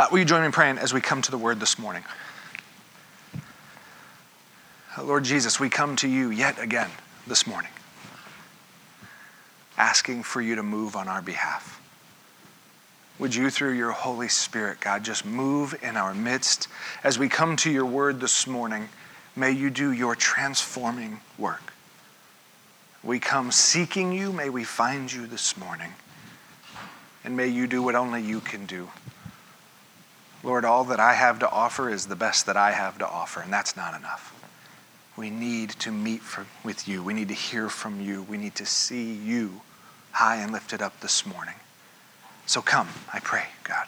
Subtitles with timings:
[0.00, 2.02] Uh, will you join me in praying as we come to the word this morning?
[4.98, 6.88] Lord Jesus, we come to you yet again
[7.26, 7.70] this morning,
[9.76, 11.82] asking for you to move on our behalf.
[13.18, 16.68] Would you, through your Holy Spirit, God, just move in our midst
[17.04, 18.88] as we come to your word this morning?
[19.36, 21.74] May you do your transforming work.
[23.04, 24.32] We come seeking you.
[24.32, 25.92] May we find you this morning.
[27.22, 28.88] And may you do what only you can do.
[30.42, 33.40] Lord, all that I have to offer is the best that I have to offer,
[33.40, 34.34] and that's not enough.
[35.16, 37.02] We need to meet for, with you.
[37.02, 38.22] We need to hear from you.
[38.22, 39.60] We need to see you
[40.12, 41.54] high and lifted up this morning.
[42.46, 43.86] So come, I pray, God.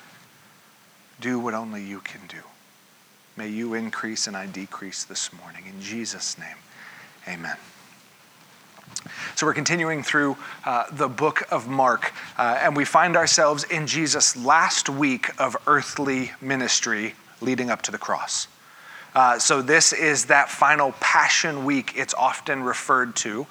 [1.20, 2.42] Do what only you can do.
[3.36, 5.64] May you increase and I decrease this morning.
[5.66, 6.56] In Jesus' name,
[7.26, 7.56] amen.
[9.34, 13.86] So we're continuing through uh, the book of Mark, uh, and we find ourselves in
[13.86, 18.46] Jesus' last week of earthly ministry leading up to the cross.
[19.14, 23.46] Uh, so, this is that final Passion Week, it's often referred to.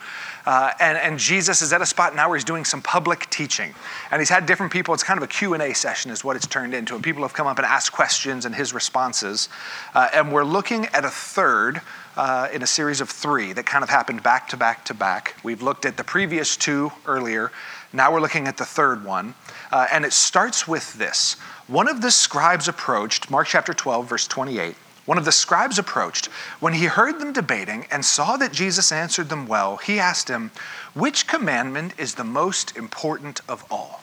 [0.46, 3.76] Uh, and, and Jesus is at a spot now where he's doing some public teaching.
[4.10, 6.74] And he's had different people, it's kind of a Q&A session is what it's turned
[6.74, 6.96] into.
[6.96, 9.50] And people have come up and asked questions and his responses.
[9.94, 11.82] Uh, and we're looking at a third
[12.18, 15.36] uh, in a series of three that kind of happened back to back to back.
[15.44, 17.52] We've looked at the previous two earlier.
[17.94, 19.36] Now we're looking at the third one.
[19.72, 21.36] Uh, and it starts with this.
[21.68, 24.76] One of the scribes approached, Mark chapter 12, verse 28.
[25.06, 26.28] One of the scribes approached.
[26.60, 30.52] When he heard them debating and saw that Jesus answered them well, he asked him,
[30.94, 34.02] Which commandment is the most important of all?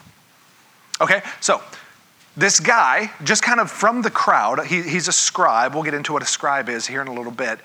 [1.01, 1.63] Okay, so
[2.37, 5.75] this guy, just kind of from the crowd, he, he's a scribe.
[5.75, 7.61] We'll get into what a scribe is here in a little bit.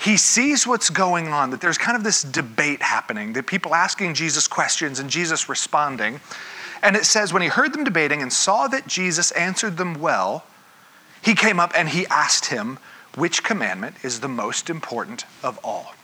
[0.00, 4.14] He sees what's going on, that there's kind of this debate happening, that people asking
[4.14, 6.20] Jesus questions and Jesus responding.
[6.82, 10.44] And it says, when he heard them debating and saw that Jesus answered them well,
[11.20, 12.78] he came up and he asked him,
[13.16, 15.94] which commandment is the most important of all?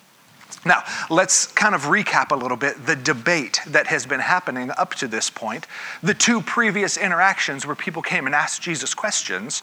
[0.67, 4.95] Now, let's kind of recap a little bit the debate that has been happening up
[4.95, 5.67] to this point.
[6.03, 9.63] The two previous interactions where people came and asked Jesus questions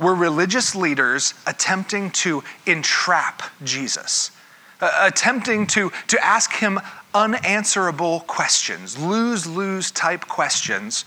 [0.00, 4.32] were religious leaders attempting to entrap Jesus,
[4.80, 6.80] uh, attempting to, to ask him
[7.14, 11.04] unanswerable questions, lose lose type questions,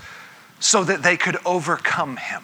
[0.59, 2.43] so that they could overcome him.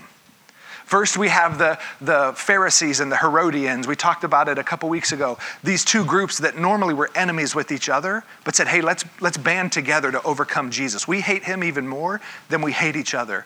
[0.85, 3.87] First, we have the, the Pharisees and the Herodians.
[3.87, 5.37] We talked about it a couple weeks ago.
[5.63, 9.37] These two groups that normally were enemies with each other, but said, hey, let's, let's
[9.37, 11.07] band together to overcome Jesus.
[11.07, 13.45] We hate him even more than we hate each other.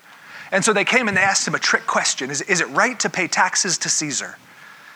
[0.53, 2.97] And so they came and they asked him a trick question Is, is it right
[3.01, 4.37] to pay taxes to Caesar?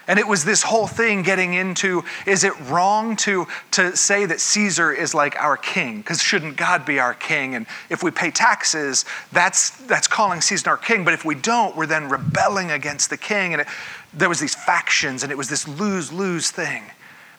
[0.10, 4.40] And it was this whole thing getting into is it wrong to, to say that
[4.40, 5.98] Caesar is like our king?
[5.98, 7.56] Because shouldn't God be our king?
[7.56, 9.04] And if we pay taxes,
[9.34, 11.04] that's, that's calling Caesar our king.
[11.04, 13.52] But if we don't, we're then rebelling against the king.
[13.52, 13.68] And it,
[14.14, 16.84] there was these factions, and it was this lose lose thing.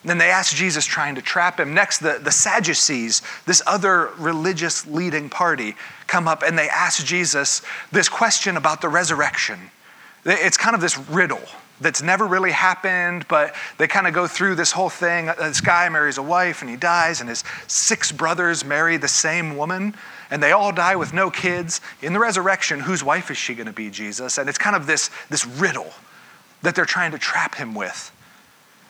[0.03, 1.73] Then they asked Jesus, trying to trap him.
[1.73, 5.75] Next, the, the Sadducees, this other religious leading party,
[6.07, 7.61] come up and they ask Jesus
[7.91, 9.59] this question about the resurrection.
[10.25, 11.41] It's kind of this riddle
[11.81, 15.29] that's never really happened, but they kind of go through this whole thing.
[15.29, 19.07] Uh, this guy marries a wife and he dies, and his six brothers marry the
[19.07, 19.95] same woman,
[20.29, 21.79] and they all die with no kids.
[22.01, 24.37] In the resurrection, whose wife is she going to be, Jesus?
[24.37, 25.91] And it's kind of this, this riddle
[26.61, 28.11] that they're trying to trap him with.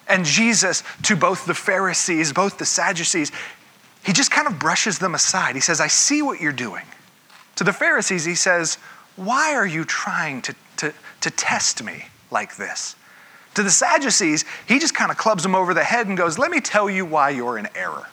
[0.09, 3.31] And Jesus, to both the Pharisees, both the Sadducees,
[4.03, 5.55] he just kind of brushes them aside.
[5.55, 6.85] He says, I see what you're doing.
[7.57, 8.75] To the Pharisees, he says,
[9.15, 12.05] Why are you trying to, to, to test me?
[12.31, 12.95] like this.
[13.55, 16.51] To the Sadducees, he just kind of clubs them over the head and goes, Let
[16.51, 18.07] me tell you why you're in error.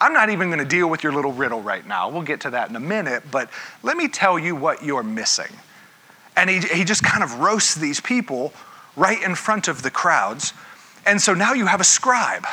[0.00, 2.08] I'm not even going to deal with your little riddle right now.
[2.08, 3.48] We'll get to that in a minute, but
[3.82, 5.52] let me tell you what you're missing.
[6.36, 8.52] And he, he just kind of roasts these people
[8.96, 10.52] right in front of the crowds.
[11.06, 12.46] And so now you have a scribe.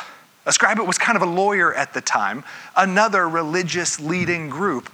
[0.46, 2.44] A scribe was kind of a lawyer at the time,
[2.76, 4.90] another religious leading group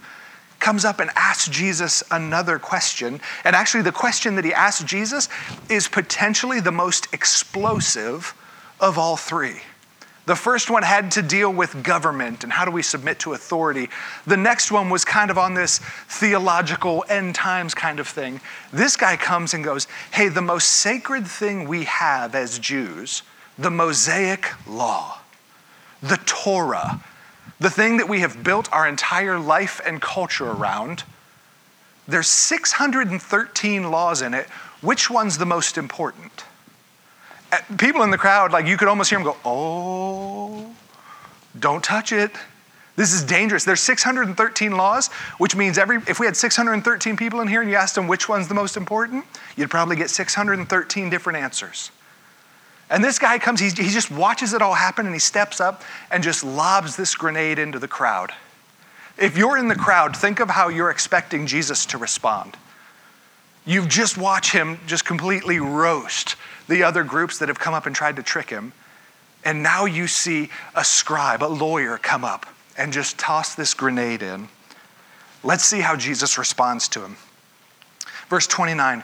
[0.59, 3.19] comes up and asks Jesus another question.
[3.43, 5.29] And actually, the question that he asks Jesus
[5.69, 8.33] is potentially the most explosive
[8.79, 9.61] of all three.
[10.25, 13.89] The first one had to deal with government and how do we submit to authority.
[14.27, 18.39] The next one was kind of on this theological end times kind of thing.
[18.71, 23.23] This guy comes and goes, Hey, the most sacred thing we have as Jews,
[23.59, 25.19] the Mosaic law,
[26.01, 27.03] the Torah,
[27.59, 31.03] the thing that we have built our entire life and culture around,
[32.07, 34.47] there's 613 laws in it.
[34.81, 36.45] Which one's the most important?
[37.51, 40.73] Uh, people in the crowd, like you could almost hear them go, oh,
[41.59, 42.31] don't touch it.
[42.95, 43.65] This is dangerous.
[43.65, 45.07] There's 613 laws,
[45.37, 48.29] which means every if we had 613 people in here and you asked them which
[48.29, 49.25] one's the most important,
[49.57, 51.91] you'd probably get 613 different answers.
[52.89, 55.83] And this guy comes, he, he just watches it all happen and he steps up
[56.11, 58.31] and just lobs this grenade into the crowd.
[59.17, 62.57] If you're in the crowd, think of how you're expecting Jesus to respond.
[63.65, 66.35] You've just watched him just completely roast
[66.67, 68.71] the other groups that have come up and tried to trick him.
[69.43, 72.45] And now you see a scribe, a lawyer, come up
[72.77, 74.47] and just toss this grenade in.
[75.43, 77.17] Let's see how Jesus responds to him.
[78.29, 79.03] Verse 29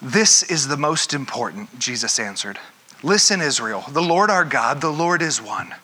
[0.00, 2.58] This is the most important, Jesus answered.
[3.02, 5.74] Listen, Israel, the Lord our God, the Lord is one.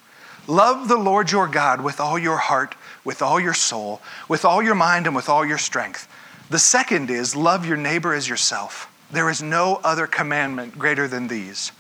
[0.47, 2.75] Love the Lord your God with all your heart,
[3.05, 6.09] with all your soul, with all your mind, and with all your strength.
[6.51, 8.91] The second is love your neighbor as yourself.
[9.11, 11.71] There is no other commandment greater than these.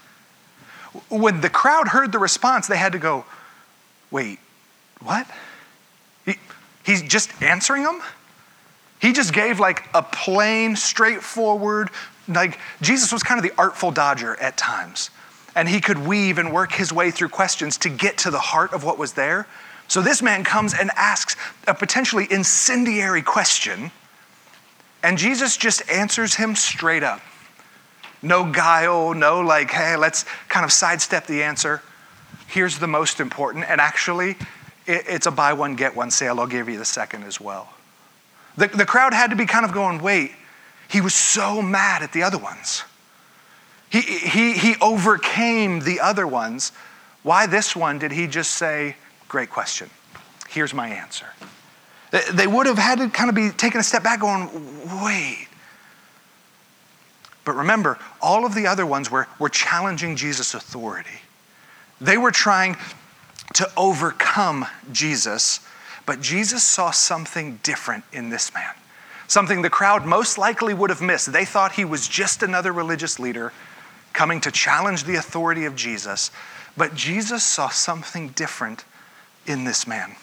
[1.09, 3.25] When the crowd heard the response, they had to go,
[4.11, 4.39] Wait,
[5.01, 5.27] what?
[6.25, 6.37] He,
[6.85, 8.01] he's just answering them?
[9.01, 11.91] He just gave like a plain, straightforward,
[12.29, 15.11] like Jesus was kind of the artful dodger at times.
[15.57, 18.73] And he could weave and work his way through questions to get to the heart
[18.73, 19.47] of what was there.
[19.87, 21.37] So this man comes and asks
[21.69, 23.91] a potentially incendiary question,
[25.03, 27.21] and Jesus just answers him straight up.
[28.23, 31.83] No guile, no like, hey, let's kind of sidestep the answer.
[32.47, 34.37] Here's the most important, and actually,
[34.87, 36.41] it's a buy one, get one sale.
[36.41, 37.69] I'll give you the second as well.
[38.57, 40.33] The, the crowd had to be kind of going, wait,
[40.95, 42.85] he was so mad at the other ones.
[43.91, 46.71] He, he, he overcame the other ones.
[47.25, 48.95] Why this one did he just say,
[49.27, 49.91] great question?
[50.49, 51.27] Here's my answer.
[52.33, 54.49] They would have had to kind of be taking a step back, going,
[55.03, 55.49] wait.
[57.45, 61.23] But remember, all of the other ones were, were challenging Jesus' authority.
[62.01, 62.77] They were trying
[63.55, 65.59] to overcome Jesus,
[66.07, 68.75] but Jesus saw something different in this man.
[69.35, 71.33] Something the crowd most likely would have missed.
[71.33, 73.53] They thought he was just another religious leader
[74.13, 76.31] coming to challenge the authority of Jesus,
[76.77, 78.85] but Jesus saw something different
[79.45, 80.15] in this man.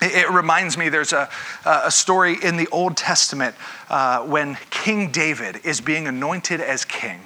[0.00, 1.28] It reminds me, there's a,
[1.64, 3.56] a story in the Old Testament
[3.88, 7.22] uh, when King David is being anointed as king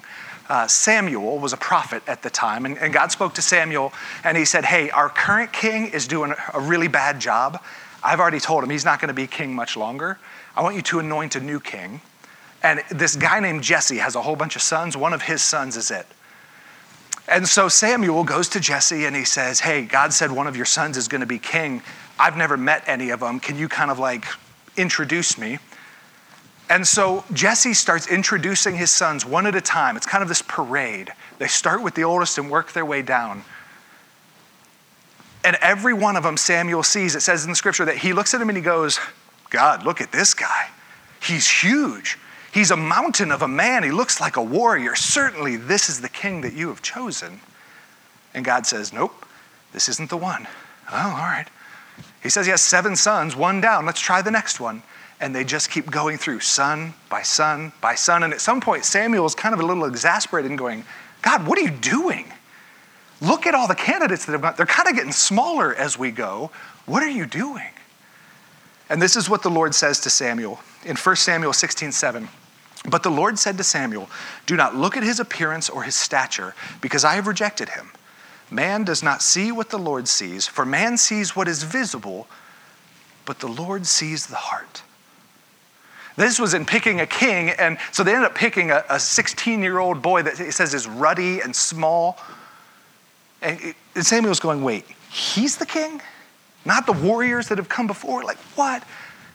[0.49, 3.93] uh, Samuel was a prophet at the time, and, and God spoke to Samuel
[4.25, 7.63] and he said, Hey, our current king is doing a really bad job.
[8.03, 10.19] I've already told him he's not going to be king much longer.
[10.57, 12.01] I want you to anoint a new king.
[12.63, 14.97] And this guy named Jesse has a whole bunch of sons.
[14.97, 16.07] One of his sons is it.
[17.29, 20.67] And so Samuel goes to Jesse and he says, Hey, God said one of your
[20.67, 21.83] sons is going to be king.
[22.19, 23.41] I've never met any of them.
[23.41, 24.25] Can you kind of like
[24.77, 25.59] introduce me?
[26.71, 29.97] And so Jesse starts introducing his sons one at a time.
[29.97, 31.13] It's kind of this parade.
[31.39, 33.45] They start with the oldest and work their way down.
[35.45, 38.33] And every one of them Samuel sees, it says in the scripture that he looks
[38.33, 38.99] at him and he goes,
[39.51, 40.69] God, look at this guy.
[41.23, 42.19] He's huge.
[42.53, 43.83] He's a mountain of a man.
[43.83, 44.95] He looks like a warrior.
[44.95, 47.41] Certainly, this is the king that you have chosen.
[48.33, 49.27] And God says, Nope,
[49.73, 50.47] this isn't the one.
[50.91, 51.47] Oh, all right.
[52.23, 53.87] He says he has seven sons, one down.
[53.87, 54.83] Let's try the next one
[55.21, 58.23] and they just keep going through son by son by son.
[58.25, 60.85] And at some point, Samuel is kind of a little exasperated and going,
[61.23, 62.31] God, what are you doing?
[63.21, 64.55] Look at all the candidates that have gone.
[64.57, 66.51] They're kind of getting smaller as we go.
[66.87, 67.69] What are you doing?
[68.95, 72.29] And this is what the Lord says to Samuel in 1 Samuel 16 7.
[72.89, 74.09] But the Lord said to Samuel,
[74.47, 77.91] Do not look at his appearance or his stature, because I have rejected him.
[78.53, 82.29] Man does not see what the Lord sees, for man sees what is visible,
[83.25, 84.85] but the Lord sees the heart.
[86.15, 89.81] This was in picking a king, and so they ended up picking a 16 year
[89.81, 92.17] old boy that it says is ruddy and small.
[93.43, 96.01] And, Samuel's going, Wait, he's the king?
[96.65, 98.25] Not the warriors that have come before?
[98.25, 98.83] Like, what?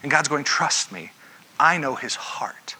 [0.01, 1.11] And God's going, Trust me,
[1.59, 2.75] I know his heart.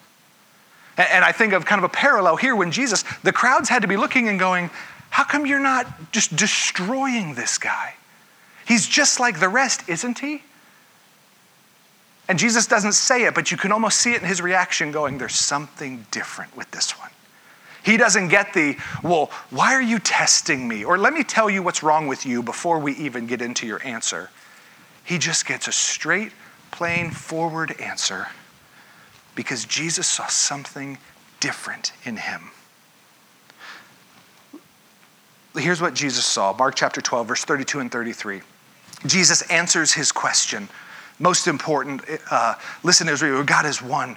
[0.96, 3.88] And, I think of kind of a parallel here when Jesus, the crowds had to
[3.88, 4.70] be looking and going,
[5.10, 7.94] How come you're not just destroying this guy?
[8.66, 10.42] He's just like the rest, isn't he?
[12.28, 15.18] And Jesus doesn't say it, but you can almost see it in his reaction going,
[15.18, 17.10] There's something different with this one.
[17.82, 20.84] He doesn't get the, Well, why are you testing me?
[20.84, 23.80] Or let me tell you what's wrong with you before we even get into your
[23.86, 24.28] answer.
[25.10, 26.30] He just gets a straight,
[26.70, 28.28] plain, forward answer
[29.34, 30.98] because Jesus saw something
[31.40, 32.52] different in him.
[35.56, 38.42] Here's what Jesus saw Mark chapter 12, verse 32 and 33.
[39.04, 40.68] Jesus answers his question
[41.18, 44.16] most important, uh, listen, Israel, God is one.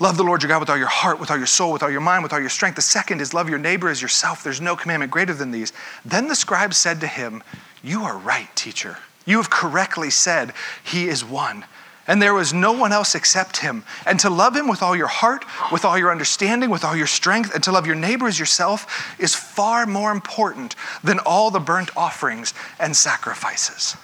[0.00, 1.90] Love the Lord your God with all your heart, with all your soul, with all
[1.92, 2.74] your mind, with all your strength.
[2.74, 4.42] The second is love your neighbor as yourself.
[4.42, 5.72] There's no commandment greater than these.
[6.04, 7.40] Then the scribe said to him,
[7.84, 8.98] You are right, teacher.
[9.24, 10.52] You have correctly said,
[10.82, 11.64] He is one.
[12.08, 13.84] And there was no one else except Him.
[14.06, 17.06] And to love Him with all your heart, with all your understanding, with all your
[17.06, 20.74] strength, and to love your neighbor as yourself is far more important
[21.04, 23.96] than all the burnt offerings and sacrifices.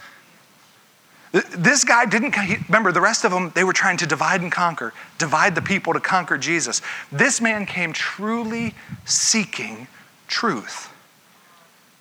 [1.32, 2.34] This guy didn't,
[2.68, 5.92] remember, the rest of them, they were trying to divide and conquer, divide the people
[5.92, 6.80] to conquer Jesus.
[7.12, 9.88] This man came truly seeking
[10.26, 10.90] truth.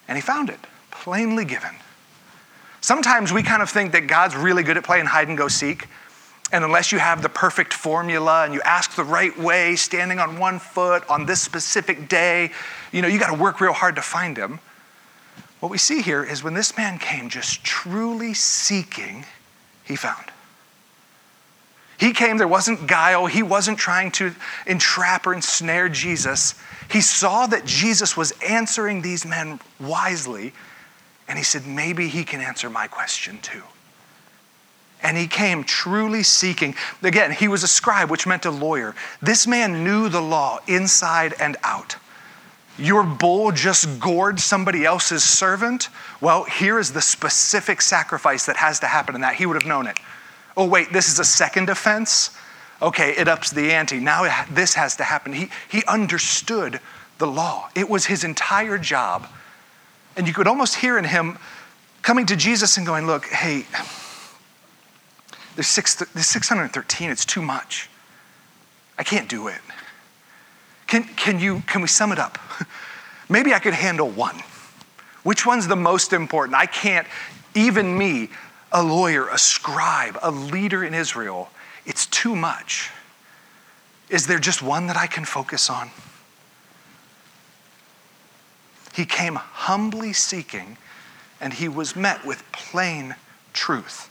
[0.07, 0.59] And he found it,
[0.91, 1.71] plainly given.
[2.87, 5.89] Sometimes we kind of think that God's really good at playing hide and go seek.
[6.53, 10.39] And unless you have the perfect formula and you ask the right way, standing on
[10.39, 12.49] one foot on this specific day,
[12.93, 14.61] you know, you got to work real hard to find him.
[15.59, 19.25] What we see here is when this man came just truly seeking,
[19.83, 20.31] he found.
[21.99, 24.33] He came, there wasn't guile, he wasn't trying to
[24.65, 26.55] entrap or ensnare Jesus.
[26.89, 30.53] He saw that Jesus was answering these men wisely
[31.27, 33.63] and he said, maybe he can answer my question too.
[35.03, 36.73] And he came truly seeking.
[37.03, 38.95] Again, he was a scribe, which meant a lawyer.
[39.21, 41.97] This man knew the law inside and out.
[42.79, 45.89] Your bull just gored somebody else's servant?
[46.21, 49.35] Well, here is the specific sacrifice that has to happen in that.
[49.35, 49.99] He would have known it.
[50.55, 52.35] Oh, wait, this is a second offense?
[52.81, 53.99] Okay, it ups the ante.
[53.99, 55.33] Now this has to happen.
[55.33, 56.79] He, he understood
[57.17, 59.27] the law, it was his entire job
[60.17, 61.37] and you could almost hear in him
[62.01, 63.65] coming to Jesus and going, Look, hey,
[65.55, 67.89] there's, six, there's 613, it's too much.
[68.97, 69.61] I can't do it.
[70.87, 72.39] Can, can, you, can we sum it up?
[73.29, 74.41] Maybe I could handle one.
[75.23, 76.57] Which one's the most important?
[76.57, 77.07] I can't,
[77.53, 78.29] even me,
[78.71, 81.49] a lawyer, a scribe, a leader in Israel,
[81.85, 82.91] it's too much.
[84.09, 85.89] Is there just one that I can focus on?
[88.97, 90.75] He came humbly seeking,
[91.39, 93.15] and he was met with plain
[93.53, 94.09] truth.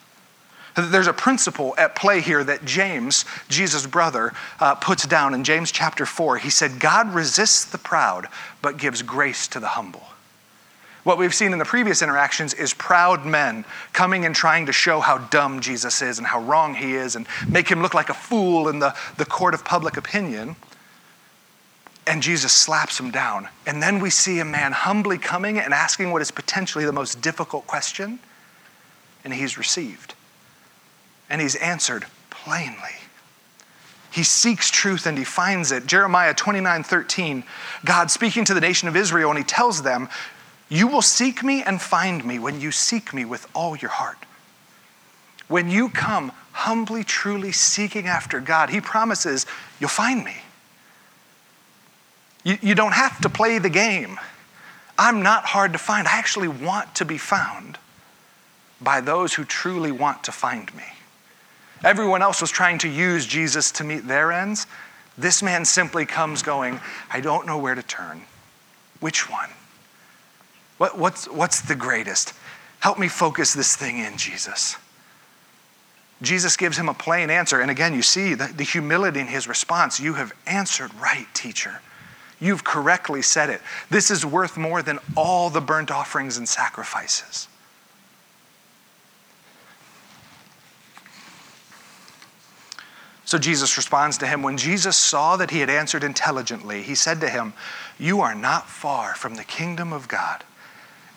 [0.76, 5.72] There's a principle at play here that James, Jesus' brother, uh, puts down in James
[5.72, 6.38] chapter 4.
[6.38, 8.28] He said, God resists the proud,
[8.62, 10.04] but gives grace to the humble.
[11.02, 15.00] What we've seen in the previous interactions is proud men coming and trying to show
[15.00, 18.14] how dumb Jesus is and how wrong he is and make him look like a
[18.14, 20.54] fool in the, the court of public opinion
[22.06, 23.48] and Jesus slaps him down.
[23.66, 27.20] And then we see a man humbly coming and asking what is potentially the most
[27.20, 28.20] difficult question,
[29.24, 30.14] and he's received.
[31.28, 32.96] And he's answered plainly.
[34.12, 35.86] He seeks truth and he finds it.
[35.86, 37.44] Jeremiah 29 13,
[37.84, 40.08] God speaking to the nation of Israel, and he tells them,
[40.68, 44.18] You will seek me and find me when you seek me with all your heart.
[45.48, 49.44] When you come humbly, truly seeking after God, he promises,
[49.80, 50.36] You'll find me.
[52.46, 54.20] You, you don't have to play the game.
[54.96, 56.06] I'm not hard to find.
[56.06, 57.76] I actually want to be found
[58.80, 60.84] by those who truly want to find me.
[61.82, 64.68] Everyone else was trying to use Jesus to meet their ends.
[65.18, 66.78] This man simply comes going,
[67.12, 68.22] I don't know where to turn.
[69.00, 69.50] Which one?
[70.78, 72.32] What, what's, what's the greatest?
[72.78, 74.76] Help me focus this thing in, Jesus.
[76.22, 77.60] Jesus gives him a plain answer.
[77.60, 79.98] And again, you see the, the humility in his response.
[79.98, 81.80] You have answered right, teacher.
[82.38, 83.60] You've correctly said it.
[83.90, 87.48] This is worth more than all the burnt offerings and sacrifices.
[93.26, 94.42] So Jesus responds to him.
[94.42, 97.54] When Jesus saw that he had answered intelligently, he said to him,
[97.98, 100.44] You are not far from the kingdom of God.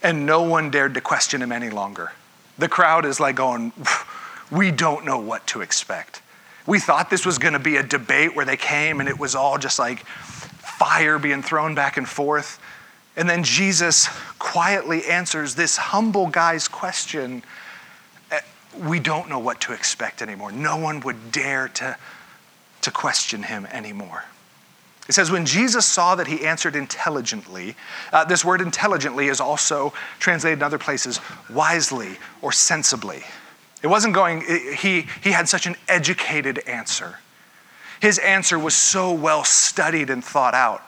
[0.01, 2.13] And no one dared to question him any longer.
[2.57, 3.73] The crowd is like going,
[4.51, 6.23] We don't know what to expect.
[6.65, 9.35] We thought this was going to be a debate where they came and it was
[9.35, 10.03] all just like,
[10.79, 12.59] fire being thrown back and forth.
[13.17, 14.07] And then Jesus
[14.39, 17.43] quietly answers this humble guy's question.
[18.31, 18.39] Eh,
[18.87, 20.53] we don't know what to expect anymore.
[20.53, 21.97] No one would dare to,
[22.81, 24.23] to question him anymore.
[25.09, 27.75] It says, when Jesus saw that he answered intelligently,
[28.13, 31.19] uh, this word intelligently is also translated in other places
[31.49, 33.23] wisely or sensibly.
[33.81, 34.43] It wasn't going,
[34.77, 37.17] he, he had such an educated answer.
[37.99, 40.81] His answer was so well studied and thought out.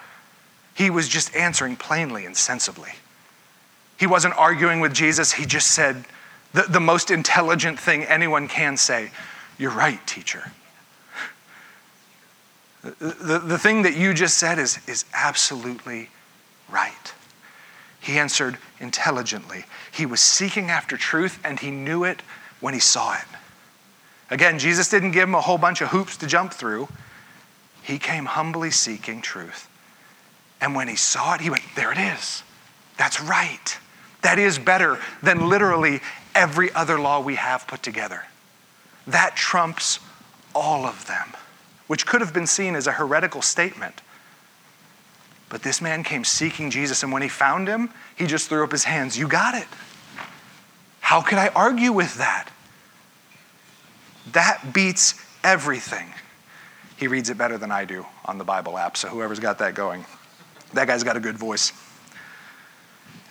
[0.73, 2.91] He was just answering plainly and sensibly.
[3.99, 5.33] He wasn't arguing with Jesus.
[5.33, 6.05] He just said
[6.53, 9.11] the, the most intelligent thing anyone can say
[9.57, 10.51] You're right, teacher.
[12.81, 16.09] The, the, the thing that you just said is, is absolutely
[16.67, 17.13] right.
[17.99, 19.65] He answered intelligently.
[19.91, 22.23] He was seeking after truth and he knew it
[22.59, 23.25] when he saw it.
[24.31, 26.87] Again, Jesus didn't give him a whole bunch of hoops to jump through.
[27.83, 29.67] He came humbly seeking truth.
[30.61, 32.43] And when he saw it, he went, There it is.
[32.97, 33.77] That's right.
[34.21, 35.99] That is better than literally
[36.33, 38.23] every other law we have put together.
[39.05, 39.99] That trumps
[40.55, 41.33] all of them,
[41.87, 44.01] which could have been seen as a heretical statement.
[45.49, 48.71] But this man came seeking Jesus, and when he found him, he just threw up
[48.71, 49.17] his hands.
[49.17, 49.67] You got it.
[51.01, 52.49] How could I argue with that?
[54.33, 56.13] That beats everything.
[56.97, 59.73] He reads it better than I do on the Bible app, so whoever's got that
[59.73, 60.05] going,
[60.73, 61.73] that guy's got a good voice.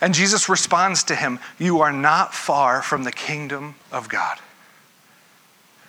[0.01, 4.39] And Jesus responds to him, You are not far from the kingdom of God.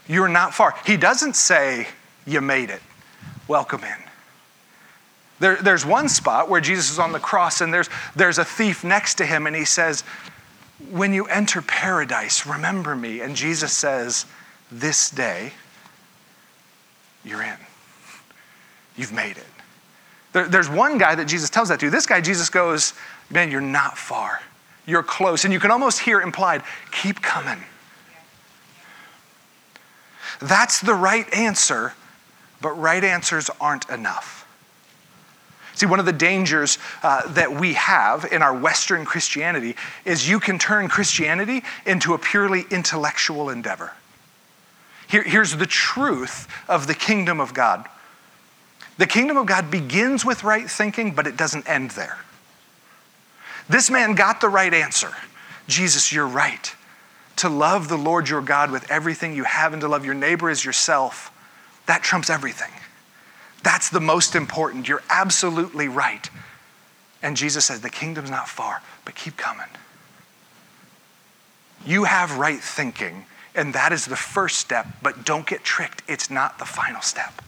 [0.06, 0.75] You're not far.
[0.87, 1.88] He doesn't say,
[2.26, 2.82] You made it.
[3.49, 3.97] Welcome in.
[5.40, 8.85] There, there's one spot where Jesus is on the cross and there's, there's a thief
[8.85, 10.02] next to him, and he says,
[10.90, 13.21] When you enter paradise, remember me.
[13.21, 14.26] And Jesus says,
[14.73, 15.52] This day,
[17.25, 17.57] you're in.
[18.97, 19.47] You've made it.
[20.33, 21.91] There, there's one guy that Jesus tells that to.
[21.91, 22.95] This guy, Jesus goes,
[23.29, 24.41] Man, you're not far.
[24.87, 25.45] You're close.
[25.45, 27.62] And you can almost hear implied, Keep coming.
[30.41, 31.93] That's the right answer,
[32.62, 34.49] but right answers aren't enough.
[35.75, 39.76] See, one of the dangers uh, that we have in our Western Christianity
[40.07, 43.93] is you can turn Christianity into a purely intellectual endeavor.
[45.12, 47.87] Here, here's the truth of the kingdom of God
[48.99, 52.19] the kingdom of God begins with right thinking, but it doesn't end there.
[53.69, 55.11] This man got the right answer
[55.69, 56.75] Jesus, you're right
[57.37, 60.49] to love the Lord your God with everything you have and to love your neighbor
[60.49, 61.31] as yourself,
[61.87, 62.71] that trumps everything.
[63.62, 64.88] That's the most important.
[64.88, 66.31] You're absolutely right.
[67.23, 69.69] And Jesus says, The kingdom's not far, but keep coming.
[71.85, 76.02] You have right thinking, and that is the first step, but don't get tricked.
[76.09, 77.42] It's not the final step.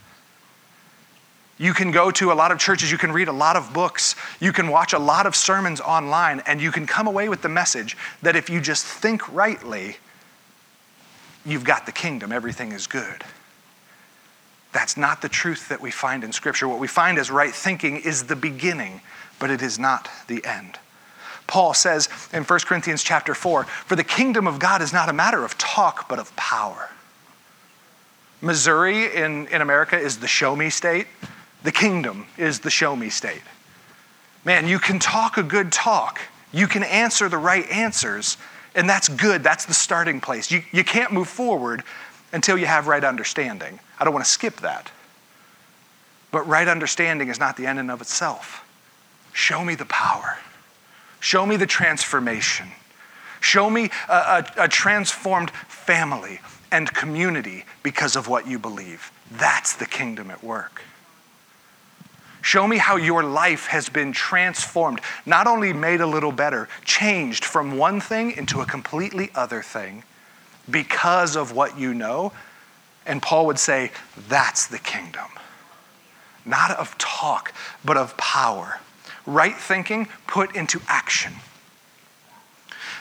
[1.56, 4.16] You can go to a lot of churches, you can read a lot of books,
[4.40, 7.48] you can watch a lot of sermons online, and you can come away with the
[7.48, 9.96] message that if you just think rightly,
[11.46, 13.22] you've got the kingdom, everything is good.
[14.72, 16.66] That's not the truth that we find in Scripture.
[16.66, 19.00] What we find as right thinking is the beginning,
[19.38, 20.78] but it is not the end.
[21.46, 25.12] Paul says in 1 Corinthians chapter 4 For the kingdom of God is not a
[25.12, 26.90] matter of talk, but of power.
[28.40, 31.06] Missouri in, in America is the show me state.
[31.62, 33.42] The kingdom is the show me state.
[34.44, 36.20] Man, you can talk a good talk,
[36.52, 38.36] you can answer the right answers,
[38.74, 39.42] and that's good.
[39.42, 40.50] That's the starting place.
[40.50, 41.82] You, you can't move forward
[42.32, 43.78] until you have right understanding.
[43.98, 44.90] I don't want to skip that.
[46.32, 48.68] But right understanding is not the end in of itself.
[49.32, 50.38] Show me the power.
[51.24, 52.68] Show me the transformation.
[53.40, 54.12] Show me a,
[54.58, 56.38] a, a transformed family
[56.70, 59.10] and community because of what you believe.
[59.30, 60.82] That's the kingdom at work.
[62.42, 67.46] Show me how your life has been transformed, not only made a little better, changed
[67.46, 70.02] from one thing into a completely other thing
[70.70, 72.34] because of what you know.
[73.06, 73.92] And Paul would say,
[74.28, 75.30] that's the kingdom.
[76.44, 78.78] Not of talk, but of power.
[79.26, 81.34] Right thinking put into action.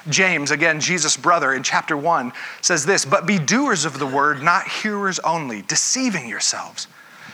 [0.09, 4.43] James, again, Jesus' brother, in chapter 1, says this But be doers of the word,
[4.43, 6.87] not hearers only, deceiving yourselves.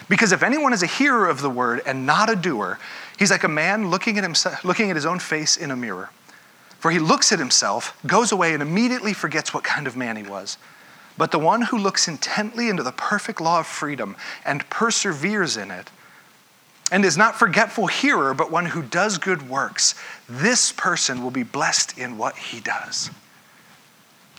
[0.08, 2.80] Because if anyone is a hearer of the word and not a doer,
[3.18, 6.10] he's like a man looking at, himself, looking at his own face in a mirror.
[6.80, 10.24] For he looks at himself, goes away, and immediately forgets what kind of man he
[10.24, 10.58] was.
[11.18, 15.70] But the one who looks intently into the perfect law of freedom and perseveres in
[15.70, 15.92] it,
[16.92, 19.96] and is not forgetful hearer, but one who does good works,
[20.28, 23.10] this person will be blessed in what he does.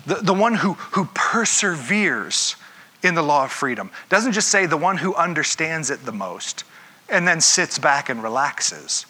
[0.06, 2.56] The, the one who, who perseveres
[3.02, 3.90] in the law of freedom.
[4.08, 6.64] Doesn't just say the one who understands it the most
[7.08, 9.06] and then sits back and relaxes,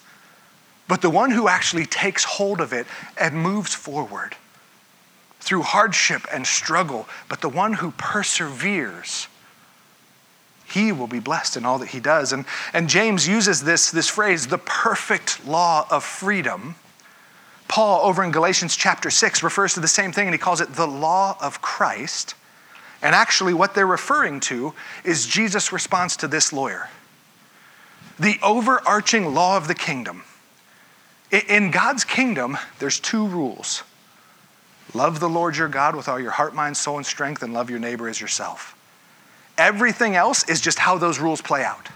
[0.88, 2.86] but the one who actually takes hold of it
[3.18, 4.36] and moves forward
[5.40, 9.26] through hardship and struggle, but the one who perseveres.
[10.70, 12.32] He will be blessed in all that he does.
[12.32, 16.76] And, and James uses this, this phrase, the perfect law of freedom.
[17.66, 20.74] Paul, over in Galatians chapter 6, refers to the same thing and he calls it
[20.74, 22.34] the law of Christ.
[23.02, 26.88] And actually, what they're referring to is Jesus' response to this lawyer.
[28.18, 30.24] The overarching law of the kingdom.
[31.48, 33.82] In God's kingdom, there's two rules
[34.92, 37.70] love the Lord your God with all your heart, mind, soul, and strength, and love
[37.70, 38.76] your neighbor as yourself.
[39.60, 41.90] Everything else is just how those rules play out.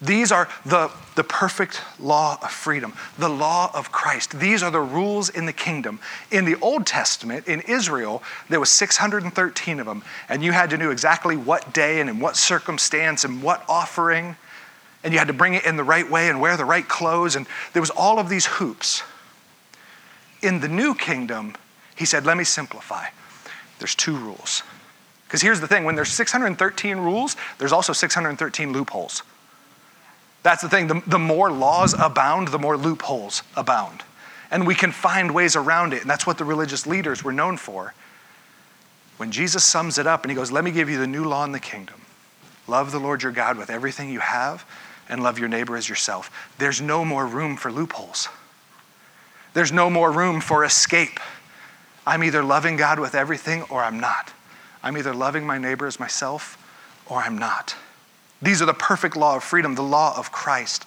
[0.00, 4.40] These are the, the perfect law of freedom, the law of Christ.
[4.40, 6.00] These are the rules in the kingdom.
[6.30, 10.78] In the Old Testament, in Israel, there was 613 of them, and you had to
[10.78, 14.34] know exactly what day and in what circumstance and what offering,
[15.04, 17.36] and you had to bring it in the right way and wear the right clothes,
[17.36, 19.02] and there was all of these hoops.
[20.40, 21.56] In the new kingdom,
[21.94, 23.08] He said, Let me simplify.
[23.78, 24.62] There's two rules.
[25.34, 29.24] Because here's the thing when there's 613 rules, there's also 613 loopholes.
[30.44, 30.86] That's the thing.
[30.86, 34.04] The, the more laws abound, the more loopholes abound.
[34.52, 36.02] And we can find ways around it.
[36.02, 37.94] And that's what the religious leaders were known for.
[39.16, 41.42] When Jesus sums it up and he goes, Let me give you the new law
[41.44, 42.00] in the kingdom
[42.68, 44.64] love the Lord your God with everything you have,
[45.08, 46.30] and love your neighbor as yourself.
[46.58, 48.28] There's no more room for loopholes,
[49.52, 51.18] there's no more room for escape.
[52.06, 54.32] I'm either loving God with everything or I'm not.
[54.84, 56.58] I'm either loving my neighbor as myself
[57.08, 57.74] or I'm not.
[58.42, 60.86] These are the perfect law of freedom, the law of Christ.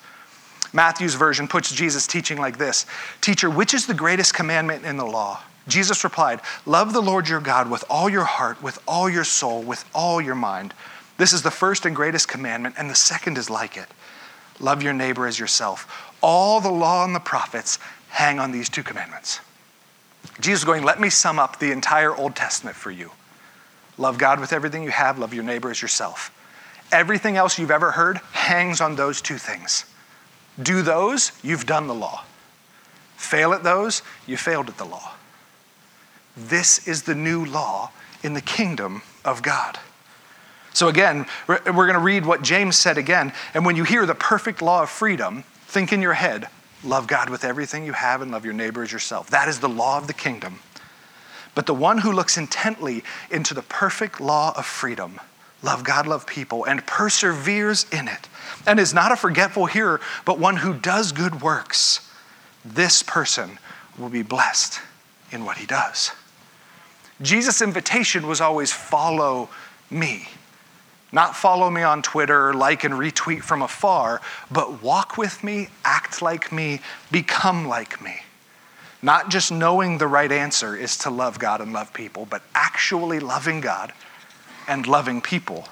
[0.71, 2.85] Matthew's version puts Jesus' teaching like this
[3.21, 5.41] Teacher, which is the greatest commandment in the law?
[5.67, 9.63] Jesus replied, Love the Lord your God with all your heart, with all your soul,
[9.63, 10.73] with all your mind.
[11.17, 13.87] This is the first and greatest commandment, and the second is like it
[14.59, 16.13] love your neighbor as yourself.
[16.21, 17.79] All the law and the prophets
[18.09, 19.39] hang on these two commandments.
[20.39, 23.11] Jesus is going, Let me sum up the entire Old Testament for you.
[23.97, 26.31] Love God with everything you have, love your neighbor as yourself.
[26.91, 29.85] Everything else you've ever heard hangs on those two things.
[30.61, 32.23] Do those, you've done the law.
[33.17, 35.13] Fail at those, you failed at the law.
[36.35, 37.91] This is the new law
[38.23, 39.79] in the kingdom of God.
[40.73, 43.33] So, again, we're going to read what James said again.
[43.55, 46.47] And when you hear the perfect law of freedom, think in your head
[46.83, 49.31] love God with everything you have and love your neighbor as yourself.
[49.31, 50.59] That is the law of the kingdom.
[51.57, 55.19] But the one who looks intently into the perfect law of freedom,
[55.63, 58.29] love God, love people, and perseveres in it,
[58.67, 62.11] and is not a forgetful hearer, but one who does good works,
[62.63, 63.57] this person
[63.97, 64.79] will be blessed
[65.31, 66.11] in what he does.
[67.23, 69.49] Jesus' invitation was always follow
[69.89, 70.27] me.
[71.11, 76.21] Not follow me on Twitter, like and retweet from afar, but walk with me, act
[76.21, 78.21] like me, become like me.
[79.01, 83.19] Not just knowing the right answer is to love God and love people, but actually
[83.19, 83.93] loving God
[84.67, 85.67] and loving people.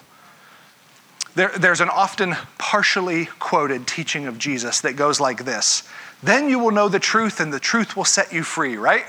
[1.33, 5.83] There, there's an often partially quoted teaching of Jesus that goes like this
[6.23, 9.05] Then you will know the truth, and the truth will set you free, right?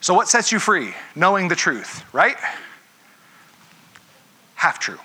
[0.00, 0.94] So, what sets you free?
[1.14, 2.36] Knowing the truth, right?
[4.56, 4.98] Half true.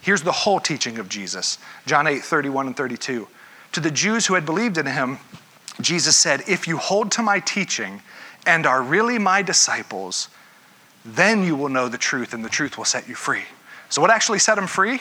[0.00, 3.28] Here's the whole teaching of Jesus John 8, 31 and 32.
[3.72, 5.18] To the Jews who had believed in him,
[5.80, 8.02] Jesus said, If you hold to my teaching
[8.46, 10.28] and are really my disciples,
[11.04, 13.44] then you will know the truth, and the truth will set you free.
[13.88, 15.00] So, what actually set him free?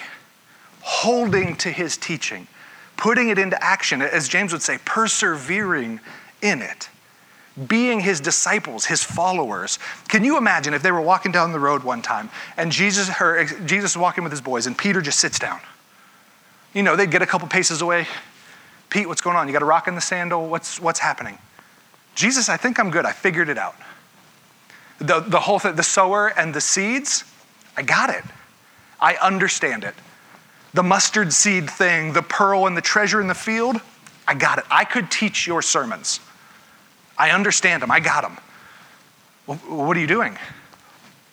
[0.81, 2.47] Holding to his teaching,
[2.95, 5.99] putting it into action, as James would say, persevering
[6.41, 6.89] in it
[7.67, 9.79] being his disciples, his followers.
[10.07, 13.45] Can you imagine if they were walking down the road one time and Jesus, or
[13.65, 15.59] Jesus is walking with his boys and Peter just sits down?
[16.73, 18.07] You know, they'd get a couple paces away.
[18.89, 19.47] Pete, what's going on?
[19.47, 20.47] You got a rock in the sandal?
[20.47, 21.37] What's, what's happening?
[22.15, 23.05] Jesus, I think I'm good.
[23.05, 23.75] I figured it out.
[24.99, 27.23] The, the whole thing, the sower and the seeds,
[27.75, 28.23] I got it.
[28.99, 29.93] I understand it.
[30.73, 33.79] The mustard seed thing, the pearl and the treasure in the field,
[34.27, 34.65] I got it.
[34.69, 36.19] I could teach your sermons.
[37.17, 37.91] I understand them.
[37.91, 38.37] I got them.
[39.45, 40.37] Well, what are you doing?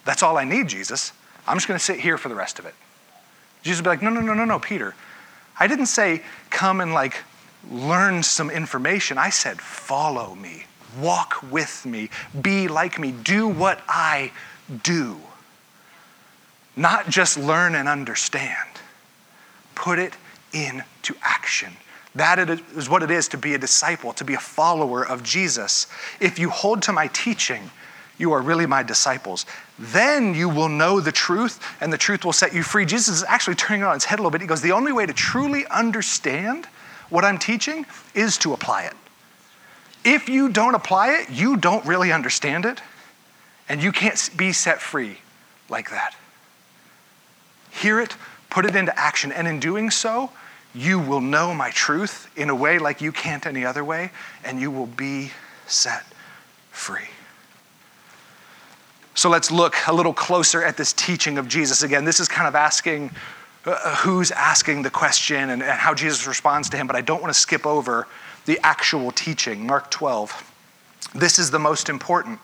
[0.04, 1.12] That's all I need, Jesus.
[1.46, 2.74] I'm just going to sit here for the rest of it.
[3.62, 4.94] Jesus would be like, no, no, no, no, no, Peter.
[5.58, 7.22] I didn't say come and like
[7.70, 9.18] learn some information.
[9.18, 10.64] I said follow me,
[10.98, 14.32] walk with me, be like me, do what I
[14.82, 15.20] do.
[16.76, 18.68] Not just learn and understand,
[19.74, 20.14] put it
[20.52, 21.72] into action.
[22.14, 25.88] That is what it is to be a disciple, to be a follower of Jesus.
[26.20, 27.70] If you hold to my teaching,
[28.18, 29.46] you are really my disciples.
[29.78, 32.86] Then you will know the truth, and the truth will set you free.
[32.86, 34.40] Jesus is actually turning it on its head a little bit.
[34.40, 36.68] He goes, The only way to truly understand
[37.10, 38.94] what I'm teaching is to apply it.
[40.04, 42.80] If you don't apply it, you don't really understand it,
[43.68, 45.18] and you can't be set free
[45.68, 46.14] like that.
[47.70, 48.14] Hear it,
[48.50, 50.30] put it into action, and in doing so,
[50.74, 54.10] you will know my truth in a way like you can't any other way,
[54.44, 55.30] and you will be
[55.66, 56.04] set
[56.70, 57.08] free.
[59.14, 61.82] So let's look a little closer at this teaching of Jesus.
[61.82, 63.12] Again, this is kind of asking
[63.66, 67.22] uh, who's asking the question and, and how Jesus responds to him, but I don't
[67.22, 68.06] want to skip over
[68.46, 69.66] the actual teaching.
[69.66, 70.50] Mark 12.
[71.14, 72.40] This is the most important.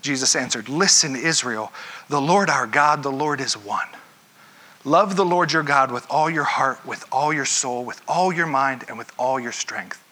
[0.00, 1.72] Jesus answered, Listen, Israel,
[2.08, 3.88] the Lord our God, the Lord is one.
[4.84, 8.32] Love the Lord your God with all your heart, with all your soul, with all
[8.32, 10.02] your mind, and with all your strength.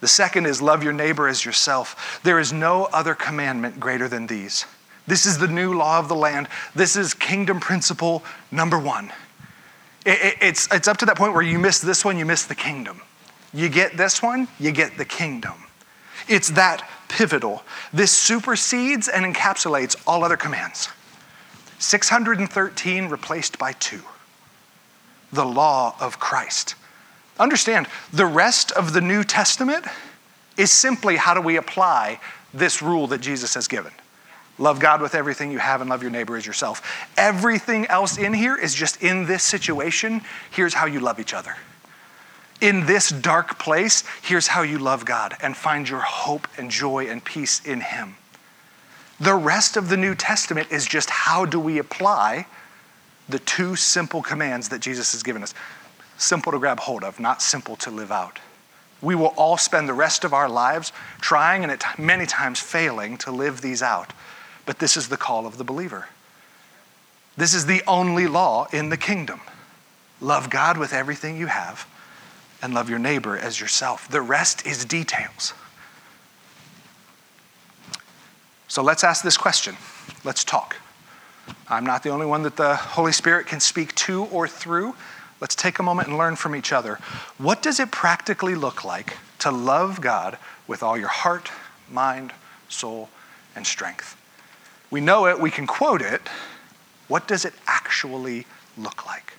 [0.00, 2.20] The second is love your neighbor as yourself.
[2.22, 4.64] There is no other commandment greater than these.
[5.06, 6.48] This is the new law of the land.
[6.74, 9.12] This is kingdom principle number one.
[10.06, 13.00] It's, it's up to that point where you miss this one, you miss the kingdom.
[13.52, 15.54] You get this one, you get the kingdom.
[16.28, 17.62] It's that pivotal.
[17.92, 20.88] This supersedes and encapsulates all other commands.
[21.78, 24.02] 613 replaced by two.
[25.32, 26.74] The law of Christ.
[27.38, 29.86] Understand, the rest of the New Testament
[30.56, 32.20] is simply how do we apply
[32.52, 33.92] this rule that Jesus has given.
[34.60, 37.08] Love God with everything you have and love your neighbor as yourself.
[37.16, 40.20] Everything else in here is just in this situation,
[40.50, 41.56] here's how you love each other.
[42.60, 47.06] In this dark place, here's how you love God and find your hope and joy
[47.06, 48.16] and peace in Him.
[49.18, 52.46] The rest of the New Testament is just how do we apply
[53.30, 55.54] the two simple commands that Jesus has given us.
[56.18, 58.38] Simple to grab hold of, not simple to live out.
[59.00, 60.92] We will all spend the rest of our lives
[61.22, 64.12] trying and at many times failing to live these out.
[64.70, 66.06] But this is the call of the believer.
[67.36, 69.40] This is the only law in the kingdom.
[70.20, 71.88] Love God with everything you have
[72.62, 74.06] and love your neighbor as yourself.
[74.08, 75.54] The rest is details.
[78.68, 79.74] So let's ask this question.
[80.22, 80.76] Let's talk.
[81.68, 84.94] I'm not the only one that the Holy Spirit can speak to or through.
[85.40, 87.00] Let's take a moment and learn from each other.
[87.38, 91.50] What does it practically look like to love God with all your heart,
[91.90, 92.32] mind,
[92.68, 93.08] soul,
[93.56, 94.16] and strength?
[94.90, 96.22] We know it, we can quote it.
[97.08, 99.34] What does it actually look like?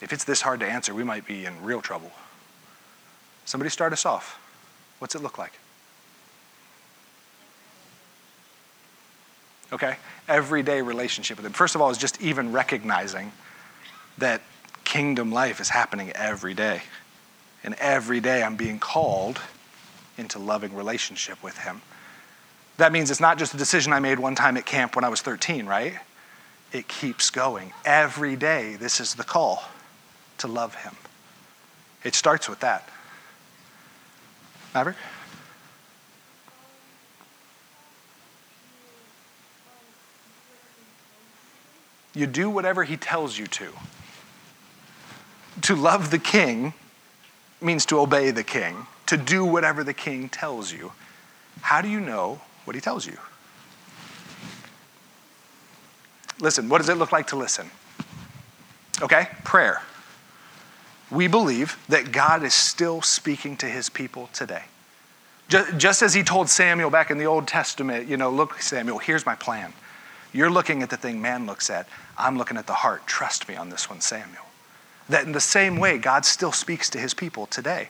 [0.00, 2.10] If it's this hard to answer, we might be in real trouble.
[3.44, 4.38] Somebody start us off.
[4.98, 5.52] What's it look like?
[9.72, 9.96] Okay?
[10.28, 11.52] Everyday relationship with Him.
[11.52, 13.32] First of all, is just even recognizing
[14.18, 14.42] that
[14.84, 16.82] kingdom life is happening every day.
[17.62, 19.40] And every day I'm being called
[20.16, 21.82] into loving relationship with Him.
[22.76, 25.08] That means it's not just a decision I made one time at camp when I
[25.08, 25.94] was 13, right?
[26.72, 27.72] It keeps going.
[27.84, 29.64] Every day, this is the call
[30.38, 30.94] to love Him.
[32.04, 32.88] It starts with that.
[34.74, 34.96] Maverick?
[42.14, 43.72] You do whatever he tells you to.
[45.62, 46.74] To love the king
[47.60, 50.92] means to obey the king, to do whatever the king tells you.
[51.62, 53.18] How do you know what he tells you?
[56.40, 57.70] Listen, what does it look like to listen?
[59.02, 59.82] Okay, prayer.
[61.10, 64.62] We believe that God is still speaking to his people today.
[65.48, 68.98] Just, just as he told Samuel back in the Old Testament, you know, look, Samuel,
[68.98, 69.72] here's my plan.
[70.32, 71.88] You're looking at the thing man looks at.
[72.16, 73.06] I'm looking at the heart.
[73.06, 74.44] Trust me on this one, Samuel.
[75.10, 77.88] That in the same way, God still speaks to his people today.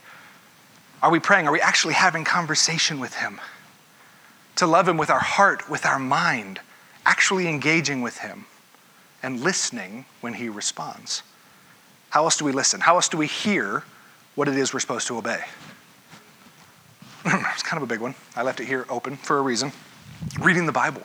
[1.02, 1.46] Are we praying?
[1.46, 3.40] Are we actually having conversation with him?
[4.56, 6.61] To love him with our heart, with our mind,
[7.04, 8.46] actually engaging with him
[9.22, 11.22] and listening when he responds.
[12.09, 12.80] How else do we listen?
[12.80, 13.85] How else do we hear
[14.35, 15.42] what it is we're supposed to obey?
[17.26, 18.14] it's kind of a big one.
[18.35, 19.72] I left it here open for a reason.
[20.40, 21.02] Reading the Bible.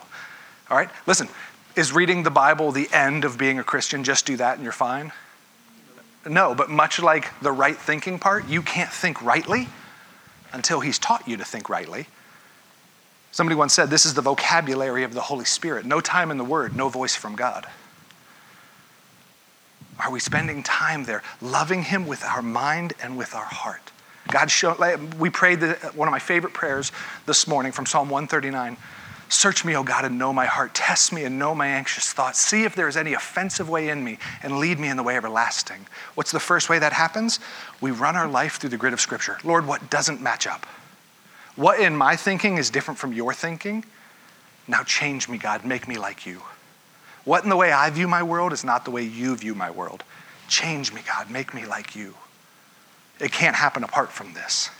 [0.70, 0.88] All right?
[1.06, 1.28] Listen,
[1.76, 4.02] is reading the Bible the end of being a Christian?
[4.02, 5.12] Just do that and you're fine?
[6.28, 9.68] No, but much like the right thinking part, you can't think rightly
[10.52, 12.06] until He's taught you to think rightly.
[13.30, 15.84] Somebody once said, This is the vocabulary of the Holy Spirit.
[15.84, 17.66] No time in the Word, no voice from God.
[19.98, 23.92] Are we spending time there, loving Him with our mind and with our heart?
[24.28, 24.76] God, show,
[25.18, 25.60] we prayed
[25.94, 26.92] one of my favorite prayers
[27.26, 28.76] this morning from Psalm 139.
[29.28, 30.72] Search me, O God, and know my heart.
[30.74, 32.40] Test me and know my anxious thoughts.
[32.40, 35.16] See if there is any offensive way in me and lead me in the way
[35.16, 35.86] everlasting.
[36.14, 37.40] What's the first way that happens?
[37.80, 39.38] We run our life through the grid of Scripture.
[39.42, 40.64] Lord, what doesn't match up?
[41.56, 43.84] What in my thinking is different from your thinking?
[44.68, 45.64] Now change me, God.
[45.64, 46.42] Make me like you.
[47.24, 49.70] What in the way I view my world is not the way you view my
[49.70, 50.04] world.
[50.48, 51.30] Change me, God.
[51.30, 52.14] Make me like you.
[53.18, 54.70] It can't happen apart from this.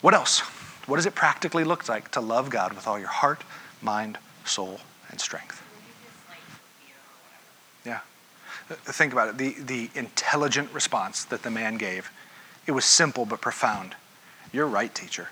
[0.00, 0.40] What else?
[0.86, 3.42] What does it practically look like to love God with all your heart,
[3.82, 5.62] mind, soul, and strength?
[7.84, 8.00] Yeah.
[8.70, 9.38] Uh, think about it.
[9.38, 12.10] The, the intelligent response that the man gave,
[12.66, 13.94] it was simple but profound.
[14.52, 15.28] You're right, teacher.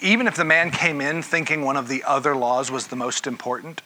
[0.00, 3.26] Even if the man came in thinking one of the other laws was the most
[3.26, 3.82] important,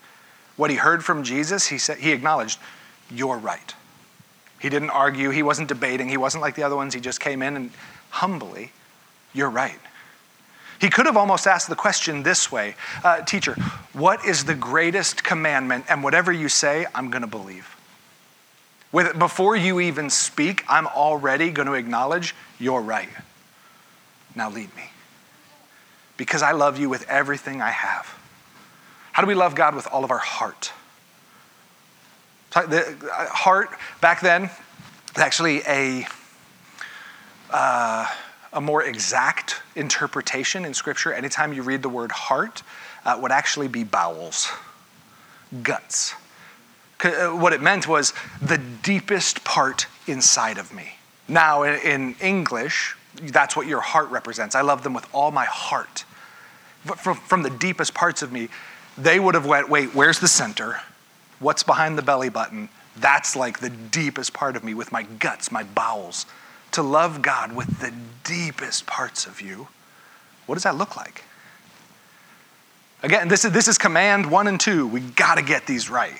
[0.56, 2.58] what he heard from Jesus, he said he acknowledged,
[3.10, 3.74] "You're right."
[4.58, 6.94] He didn't argue, he wasn't debating, he wasn't like the other ones.
[6.94, 7.70] He just came in and
[8.10, 8.72] humbly,
[9.32, 9.78] "You're right."
[10.80, 13.54] He could have almost asked the question this way uh, Teacher,
[13.92, 15.84] what is the greatest commandment?
[15.88, 17.76] And whatever you say, I'm going to believe.
[18.92, 23.08] With, before you even speak, I'm already going to acknowledge you're right.
[24.34, 24.90] Now lead me.
[26.16, 28.16] Because I love you with everything I have.
[29.12, 30.72] How do we love God with all of our heart?
[32.52, 34.50] The uh, heart, back then,
[35.16, 36.06] actually a,
[37.50, 38.06] uh,
[38.56, 41.12] a more exact interpretation in Scripture.
[41.12, 42.62] Anytime you read the word heart,
[43.04, 44.48] uh, would actually be bowels,
[45.62, 46.14] guts.
[47.04, 50.94] Uh, what it meant was the deepest part inside of me.
[51.28, 54.54] Now, in English, that's what your heart represents.
[54.54, 56.04] I love them with all my heart.
[56.86, 58.48] But from, from the deepest parts of me,
[58.96, 60.80] they would have went, wait, where's the center?
[61.40, 62.70] What's behind the belly button?
[62.96, 66.24] That's like the deepest part of me with my guts, my bowels.
[66.72, 67.92] To love God with the
[68.24, 69.68] deepest parts of you,
[70.46, 71.24] what does that look like?
[73.02, 74.86] Again, this is, this is command one and two.
[74.86, 76.18] We got to get these right.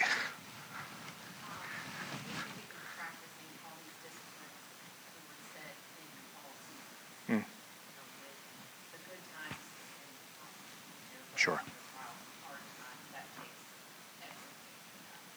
[11.37, 11.61] Sure.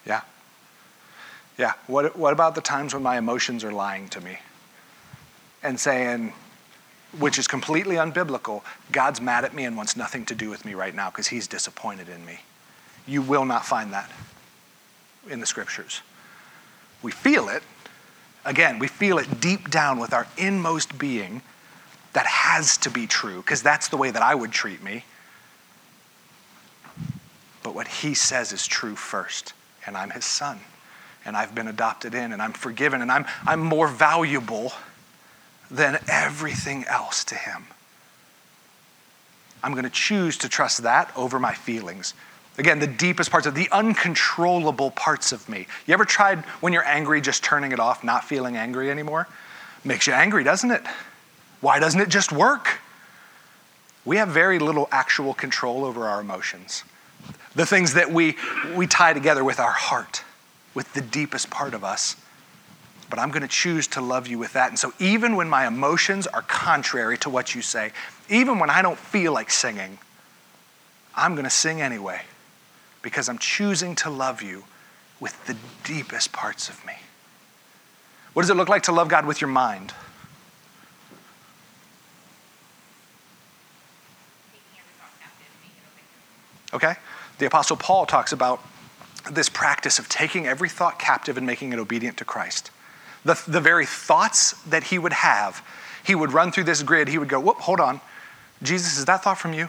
[0.04, 0.22] Yeah.
[1.56, 1.74] Yeah.
[1.86, 4.38] What, what about the times when my emotions are lying to me
[5.62, 6.32] and saying,
[7.18, 10.74] which is completely unbiblical, God's mad at me and wants nothing to do with me
[10.74, 12.40] right now because he's disappointed in me?
[13.06, 14.10] You will not find that
[15.28, 16.02] in the scriptures.
[17.02, 17.62] We feel it.
[18.44, 21.42] Again, we feel it deep down with our inmost being
[22.12, 25.04] that has to be true because that's the way that I would treat me
[27.62, 29.52] but what he says is true first.
[29.86, 30.60] And I'm his son.
[31.24, 34.72] And I've been adopted in, and I'm forgiven, and I'm, I'm more valuable
[35.70, 37.66] than everything else to him.
[39.62, 42.14] I'm going to choose to trust that over my feelings.
[42.58, 45.66] Again, the deepest parts of the uncontrollable parts of me.
[45.86, 49.28] You ever tried when you're angry just turning it off, not feeling angry anymore?
[49.84, 50.82] Makes you angry, doesn't it?
[51.60, 52.80] Why doesn't it just work?
[54.04, 56.84] We have very little actual control over our emotions
[57.54, 58.36] the things that we,
[58.74, 60.22] we tie together with our heart,
[60.74, 62.16] with the deepest part of us.
[63.10, 64.68] But I'm going to choose to love you with that.
[64.68, 67.90] And so, even when my emotions are contrary to what you say,
[68.28, 69.98] even when I don't feel like singing,
[71.16, 72.22] I'm going to sing anyway
[73.02, 74.64] because I'm choosing to love you
[75.18, 76.94] with the deepest parts of me.
[78.32, 79.92] What does it look like to love God with your mind?
[86.72, 86.94] Okay?
[87.38, 88.62] The Apostle Paul talks about
[89.30, 92.70] this practice of taking every thought captive and making it obedient to Christ.
[93.24, 95.64] The, the very thoughts that he would have,
[96.04, 97.08] he would run through this grid.
[97.08, 98.00] He would go, Whoop, hold on.
[98.62, 99.68] Jesus, is that thought from you?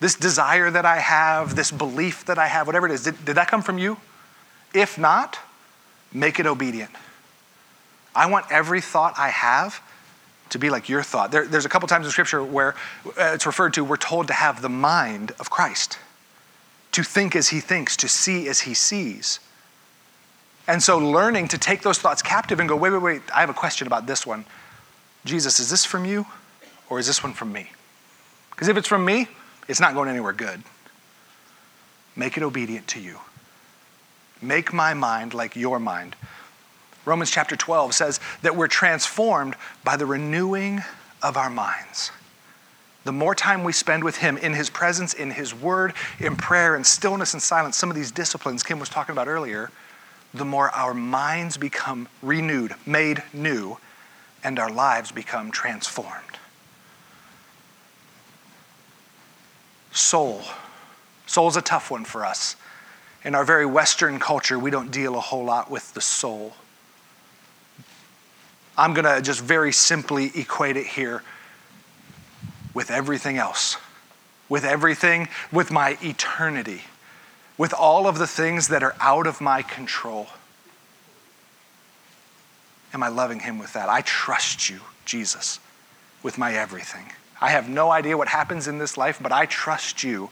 [0.00, 3.36] This desire that I have, this belief that I have, whatever it is, did, did
[3.36, 3.98] that come from you?
[4.74, 5.38] If not,
[6.12, 6.90] make it obedient.
[8.14, 9.82] I want every thought I have
[10.50, 11.30] to be like your thought.
[11.30, 12.74] There, there's a couple times in Scripture where
[13.06, 15.98] uh, it's referred to, we're told to have the mind of Christ
[16.92, 19.38] to think as he thinks, to see as he sees.
[20.70, 23.50] And so learning to take those thoughts captive and go, wait, wait, wait, I have
[23.50, 24.44] a question about this one.
[25.24, 26.26] Jesus, is this from you
[26.88, 27.72] or is this one from me?
[28.50, 29.26] Because if it's from me,
[29.66, 30.62] it's not going anywhere good.
[32.14, 33.18] Make it obedient to you.
[34.40, 36.14] Make my mind like your mind.
[37.04, 40.84] Romans chapter 12 says that we're transformed by the renewing
[41.20, 42.12] of our minds.
[43.02, 46.76] The more time we spend with Him in His presence, in His Word, in prayer,
[46.76, 49.72] in stillness and silence, some of these disciplines Kim was talking about earlier,
[50.32, 53.78] the more our minds become renewed, made new,
[54.44, 56.38] and our lives become transformed.
[59.92, 60.42] Soul.
[61.26, 62.56] Soul's a tough one for us.
[63.24, 66.54] In our very Western culture, we don't deal a whole lot with the soul.
[68.78, 71.22] I'm going to just very simply equate it here
[72.72, 73.76] with everything else,
[74.48, 76.82] with everything, with my eternity,
[77.60, 80.26] with all of the things that are out of my control.
[82.94, 83.86] Am I loving Him with that?
[83.90, 85.60] I trust you, Jesus,
[86.22, 87.12] with my everything.
[87.38, 90.30] I have no idea what happens in this life, but I trust you.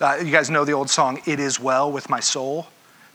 [0.00, 2.68] Uh, you guys know the old song, It Is Well with My Soul?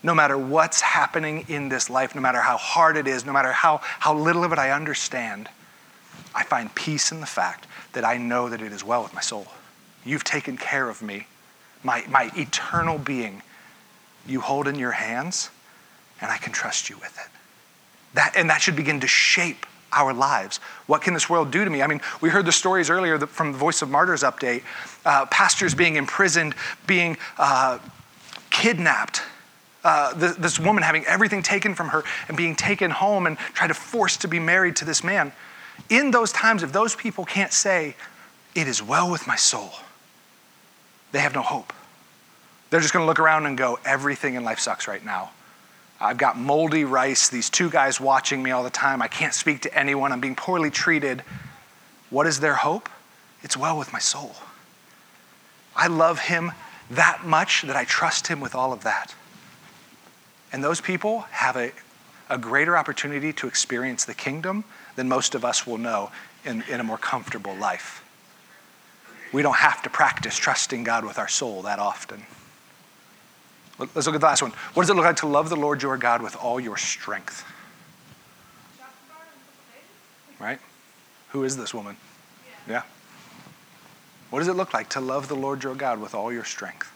[0.03, 3.53] No matter what's happening in this life, no matter how hard it is, no matter
[3.53, 5.49] how, how little of it I understand,
[6.35, 9.21] I find peace in the fact that I know that it is well with my
[9.21, 9.47] soul.
[10.05, 11.25] You've taken care of me,
[11.85, 13.41] my, my eternal being.
[14.27, 15.51] You hold in your hands,
[16.19, 17.29] and I can trust you with it.
[18.15, 20.57] That, and that should begin to shape our lives.
[20.87, 21.81] What can this world do to me?
[21.81, 24.63] I mean, we heard the stories earlier from the Voice of Martyrs update
[25.05, 26.55] uh, pastors being imprisoned,
[26.87, 27.79] being uh,
[28.49, 29.21] kidnapped.
[29.83, 33.75] Uh, this woman having everything taken from her and being taken home and tried to
[33.75, 35.31] force to be married to this man.
[35.89, 37.95] In those times, if those people can't say,
[38.55, 39.71] It is well with my soul,
[41.15, 41.71] they have no hope.
[42.69, 45.31] They're just going to look around and go, Everything in life sucks right now.
[45.97, 49.01] I've got moldy rice, these two guys watching me all the time.
[49.01, 50.11] I can't speak to anyone.
[50.11, 51.21] I'm being poorly treated.
[52.09, 52.89] What is their hope?
[53.43, 54.35] It's well with my soul.
[55.73, 56.51] I love him
[56.91, 59.15] that much that I trust him with all of that.
[60.51, 61.71] And those people have a,
[62.29, 64.65] a greater opportunity to experience the kingdom
[64.97, 66.11] than most of us will know
[66.43, 68.04] in, in a more comfortable life.
[69.31, 72.23] We don't have to practice trusting God with our soul that often.
[73.77, 74.51] Let's look at the last one.
[74.73, 77.43] What does it look like to love the Lord your God with all your strength?
[80.39, 80.59] Right?
[81.29, 81.97] Who is this woman?
[82.69, 82.83] Yeah.
[84.29, 86.91] What does it look like to love the Lord your God with all your strength?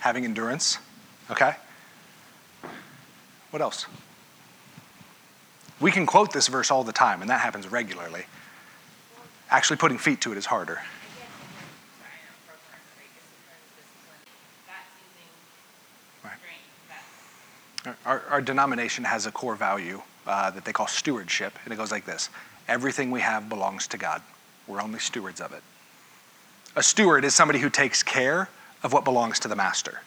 [0.00, 0.78] Having endurance.
[1.30, 1.54] Okay?
[3.50, 3.86] What else?
[5.80, 8.24] We can quote this verse all the time, and that happens regularly.
[9.54, 10.80] Actually, putting feet to it is harder.
[18.04, 21.92] Our, our, denomination has a core value uh, that they call stewardship, and it goes
[21.92, 22.30] like this
[22.66, 24.22] Everything we have belongs to God.
[24.66, 25.62] We're only stewards of it.
[26.74, 28.48] A steward is somebody who takes care
[28.82, 30.00] of what belongs to the master.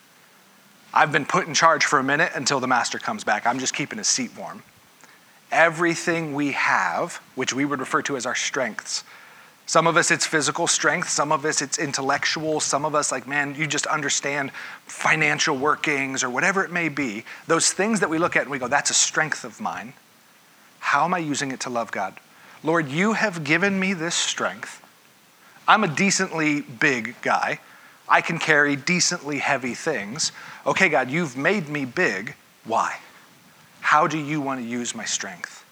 [0.94, 3.48] I've been put in charge for a minute until the master comes back.
[3.48, 4.64] I'm just keeping his seat warm.
[5.54, 9.06] Everything we have, which we would refer to as our strengths,
[9.68, 11.10] some of us, it's physical strength.
[11.10, 12.62] Some of us, it's intellectual.
[12.62, 14.52] Some of us, like, man, you just understand
[14.86, 17.26] financial workings or whatever it may be.
[17.48, 19.92] Those things that we look at and we go, that's a strength of mine.
[20.80, 22.18] How am I using it to love God?
[22.64, 24.82] Lord, you have given me this strength.
[25.68, 27.60] I'm a decently big guy.
[28.08, 30.32] I can carry decently heavy things.
[30.66, 32.36] Okay, God, you've made me big.
[32.64, 33.00] Why?
[33.82, 35.66] How do you want to use my strength?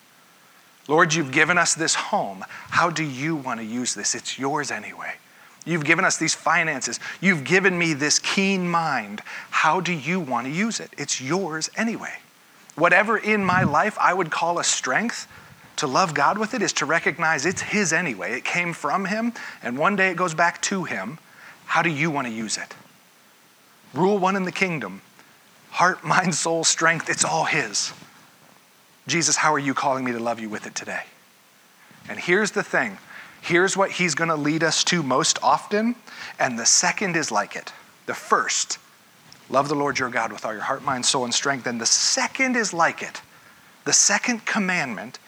[0.88, 2.46] Lord, you've given us this home.
[2.50, 4.14] How do you want to use this?
[4.14, 5.16] It's yours anyway.
[5.66, 7.00] You've given us these finances.
[7.22, 9.22] You've given me this keen mind.
[9.50, 10.92] How do you want to use it?
[10.98, 12.14] It's yours anyway.
[12.76, 15.28] Whatever in my life I would call a strength,
[15.78, 18.34] to love God with it is to recognize it's His anyway.
[18.34, 21.18] It came from Him, and one day it goes back to Him.
[21.66, 22.74] How do you want to use it?
[23.94, 25.02] Rule one in the kingdom
[25.72, 27.92] heart, mind, soul, strength, it's all His.
[29.08, 31.04] Jesus, how are you calling me to love you with it today?
[32.10, 32.98] And here's the thing
[33.42, 35.96] here's what He's going to lead us to most often,
[36.40, 37.72] and the second is like it.
[38.08, 38.80] The first,
[39.50, 41.68] love the Lord your God with all your heart, mind, soul, and strength.
[41.68, 43.22] And the second is like it.
[43.84, 45.20] The second commandment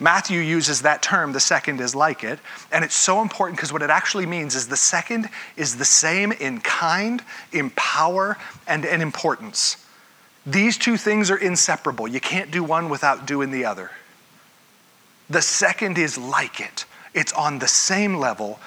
[0.00, 2.38] Matthew uses that term, the second is like it,
[2.72, 6.32] and it's so important because what it actually means is the second is the same
[6.32, 9.76] in kind, in power, and in importance.
[10.46, 12.08] These two things are inseparable.
[12.08, 13.90] You can't do one without doing the other.
[15.28, 16.84] The second is like it,
[17.14, 18.58] it's on the same level.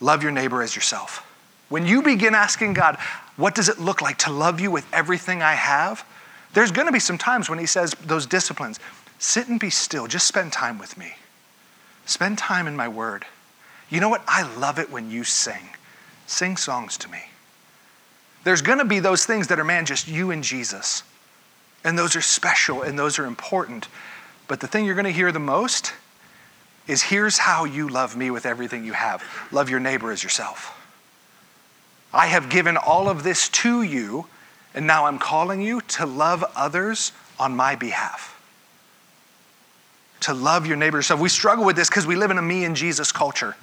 [0.00, 1.26] Love your neighbor as yourself.
[1.68, 2.98] When you begin asking God,
[3.36, 6.04] what does it look like to love you with everything I have?
[6.52, 8.78] There's going to be some times when He says those disciplines
[9.18, 10.08] Sit and be still.
[10.08, 11.14] Just spend time with me.
[12.06, 13.24] Spend time in my word.
[13.88, 14.24] You know what?
[14.26, 15.68] I love it when you sing.
[16.26, 17.22] Sing songs to me.
[18.42, 21.04] There's going to be those things that are, man, just you and Jesus.
[21.84, 23.88] And those are special and those are important.
[24.48, 25.92] But the thing you're going to hear the most
[26.86, 29.22] is here's how you love me with everything you have
[29.52, 30.78] love your neighbor as yourself.
[32.12, 34.26] I have given all of this to you,
[34.74, 38.32] and now I'm calling you to love others on my behalf
[40.22, 41.20] to love your neighbor yourself.
[41.20, 43.56] We struggle with this because we live in a me and Jesus culture.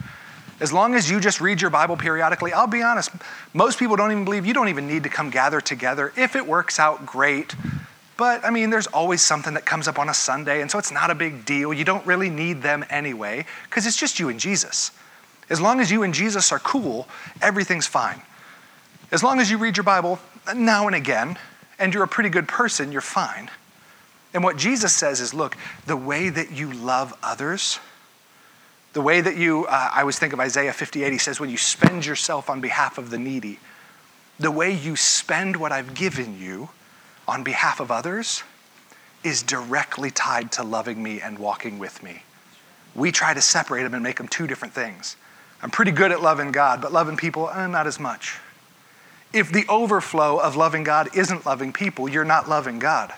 [0.60, 3.12] As long as you just read your Bible periodically, I'll be honest,
[3.54, 6.12] most people don't even believe you don't even need to come gather together.
[6.18, 7.56] If it works out, great.
[8.20, 10.92] But I mean, there's always something that comes up on a Sunday, and so it's
[10.92, 11.74] not a big deal.
[11.74, 14.92] You don't really need them anyway, because it's just you and Jesus.
[15.50, 17.08] As long as you and Jesus are cool,
[17.42, 18.22] everything's fine.
[19.14, 20.20] As long as you read your Bible
[20.54, 21.38] now and again,
[21.80, 23.50] and you're a pretty good person, you're fine.
[24.34, 25.56] And what Jesus says is look,
[25.86, 27.80] the way that you love others,
[28.92, 31.58] the way that you, uh, I always think of Isaiah 58, he says, when you
[31.58, 33.60] spend yourself on behalf of the needy,
[34.38, 36.68] the way you spend what I've given you
[37.30, 38.44] on behalf of others
[39.24, 42.24] is directly tied to loving me and walking with me.
[42.96, 45.16] We try to separate them and make them two different things.
[45.62, 48.40] I'm pretty good at loving God, but loving people, eh, not as much.
[49.34, 53.14] If the overflow of loving God isn't loving people, you're not loving God.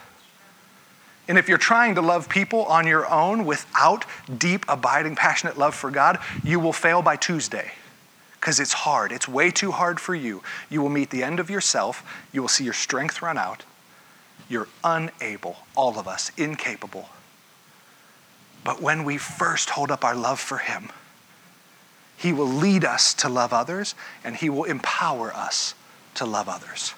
[1.28, 4.06] And if you're trying to love people on your own without
[4.38, 7.72] deep, abiding, passionate love for God, you will fail by Tuesday
[8.34, 9.12] because it's hard.
[9.12, 10.42] It's way too hard for you.
[10.70, 12.04] You will meet the end of yourself.
[12.34, 13.64] You will see your strength run out.
[14.52, 17.08] You're unable, all of us, incapable.
[18.66, 20.90] But when we first hold up our love for Him,
[22.18, 23.96] He will lead us to love others
[24.26, 25.74] and He will empower us
[26.16, 26.94] to love others.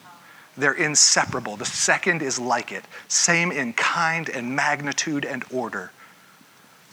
[0.58, 1.56] They're inseparable.
[1.56, 5.92] The second is like it, same in kind and magnitude and order.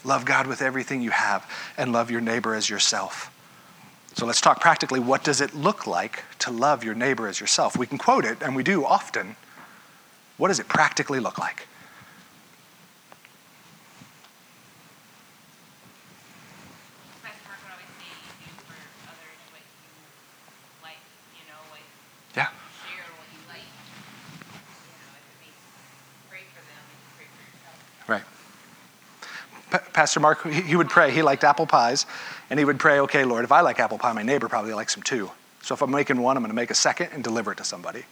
[0.04, 3.34] Love God with everything you have and love your neighbor as yourself.
[4.14, 5.00] So let's talk practically.
[5.00, 7.78] What does it look like to love your neighbor as yourself?
[7.78, 9.36] We can quote it, and we do often.
[10.40, 11.66] What does it practically look like?
[22.34, 22.48] Yeah.
[28.08, 28.22] Right.
[29.92, 31.10] Pastor Mark, he would pray.
[31.10, 32.06] He liked apple pies,
[32.48, 34.94] and he would pray, okay, Lord, if I like apple pie, my neighbor probably likes
[34.94, 35.30] them too.
[35.60, 37.64] So if I'm making one, I'm going to make a second and deliver it to
[37.64, 38.06] somebody.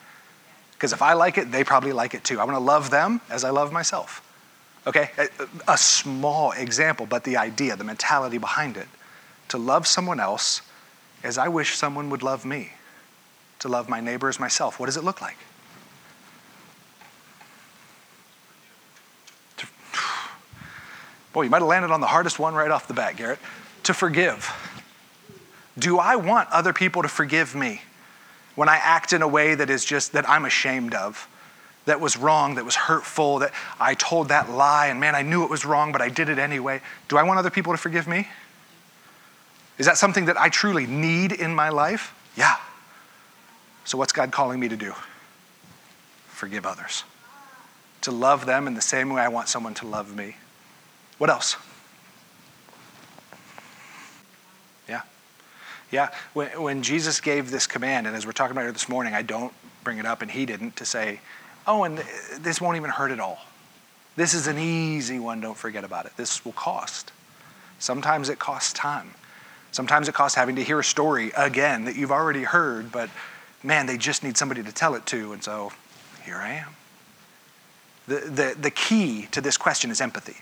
[0.79, 2.39] Because if I like it, they probably like it too.
[2.39, 4.25] I want to love them as I love myself.
[4.87, 5.11] Okay?
[5.19, 5.27] A,
[5.67, 8.87] a small example, but the idea, the mentality behind it.
[9.49, 10.63] To love someone else
[11.25, 12.75] as I wish someone would love me.
[13.59, 14.79] To love my neighbor as myself.
[14.79, 15.37] What does it look like?
[21.33, 23.41] Boy, you might have landed on the hardest one right off the bat, Garrett.
[23.83, 24.49] To forgive.
[25.77, 27.83] Do I want other people to forgive me
[28.59, 31.29] when I act in a way that is just that I'm ashamed of?
[31.85, 35.45] That was wrong, that was hurtful, that I told that lie, and man, I knew
[35.45, 36.81] it was wrong, but I did it anyway.
[37.07, 38.27] Do I want other people to forgive me?
[39.79, 42.13] Is that something that I truly need in my life?
[42.37, 42.57] Yeah.
[43.85, 44.93] So, what's God calling me to do?
[46.27, 47.05] Forgive others.
[48.01, 50.35] To love them in the same way I want someone to love me.
[51.19, 51.55] What else?
[54.89, 55.03] Yeah.
[55.91, 56.11] Yeah.
[56.35, 59.23] When, when Jesus gave this command, and as we're talking about it this morning, I
[59.23, 59.53] don't
[59.85, 61.21] bring it up, and he didn't, to say,
[61.67, 61.99] oh, and
[62.41, 63.39] this won't even hurt at all.
[64.17, 66.17] This is an easy one, don't forget about it.
[66.17, 67.13] This will cost.
[67.79, 69.13] Sometimes it costs time.
[69.71, 73.09] Sometimes it costs having to hear a story again that you've already heard, but
[73.63, 75.73] man, they just need somebody to tell it to, and so
[76.25, 76.75] here I am.
[78.09, 80.39] The, the, the key to this question is empathy.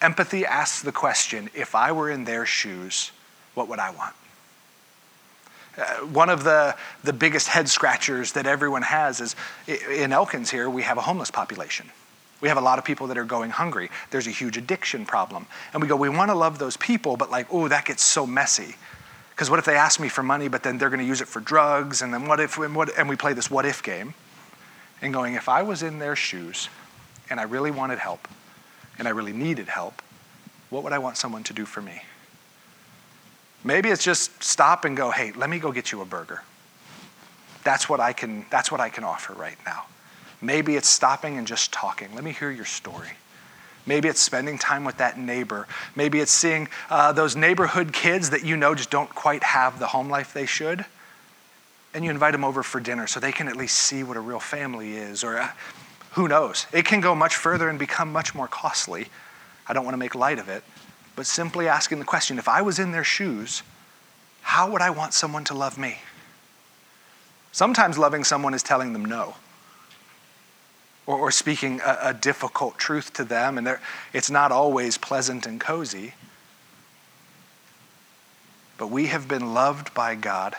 [0.00, 3.12] Empathy asks the question if I were in their shoes,
[3.54, 4.14] what would I want?
[5.78, 6.74] Uh, one of the,
[7.04, 11.30] the biggest head scratchers that everyone has is in Elkins here, we have a homeless
[11.30, 11.90] population.
[12.40, 13.90] We have a lot of people that are going hungry.
[14.10, 15.46] There's a huge addiction problem.
[15.72, 18.26] And we go, we want to love those people, but like, oh, that gets so
[18.26, 18.76] messy.
[19.30, 21.28] Because what if they ask me for money, but then they're going to use it
[21.28, 22.02] for drugs?
[22.02, 24.14] And then what if, and, what, and we play this what if game.
[25.00, 26.68] And going, if I was in their shoes
[27.30, 28.26] and I really wanted help,
[28.98, 30.02] and I really needed help,
[30.70, 32.02] what would I want someone to do for me?
[33.68, 36.42] Maybe it's just stop and go, hey, let me go get you a burger.
[37.64, 39.84] That's what I can, that's what I can offer right now.
[40.40, 42.14] Maybe it's stopping and just talking.
[42.14, 43.10] Let me hear your story.
[43.84, 45.68] Maybe it's spending time with that neighbor.
[45.94, 49.88] Maybe it's seeing uh, those neighborhood kids that you know just don't quite have the
[49.88, 50.86] home life they should.
[51.92, 54.20] And you invite them over for dinner so they can at least see what a
[54.20, 55.22] real family is.
[55.22, 55.50] Or uh,
[56.12, 56.66] who knows?
[56.72, 59.08] It can go much further and become much more costly.
[59.66, 60.64] I don't want to make light of it,
[61.18, 63.64] but simply asking the question if I was in their shoes,
[64.40, 65.98] how would I want someone to love me?
[67.50, 69.34] Sometimes loving someone is telling them no.
[71.08, 73.78] Or, or speaking a, a, difficult truth to them, and
[74.12, 76.14] it's not always pleasant and cozy.
[78.76, 80.54] But we have been loved by God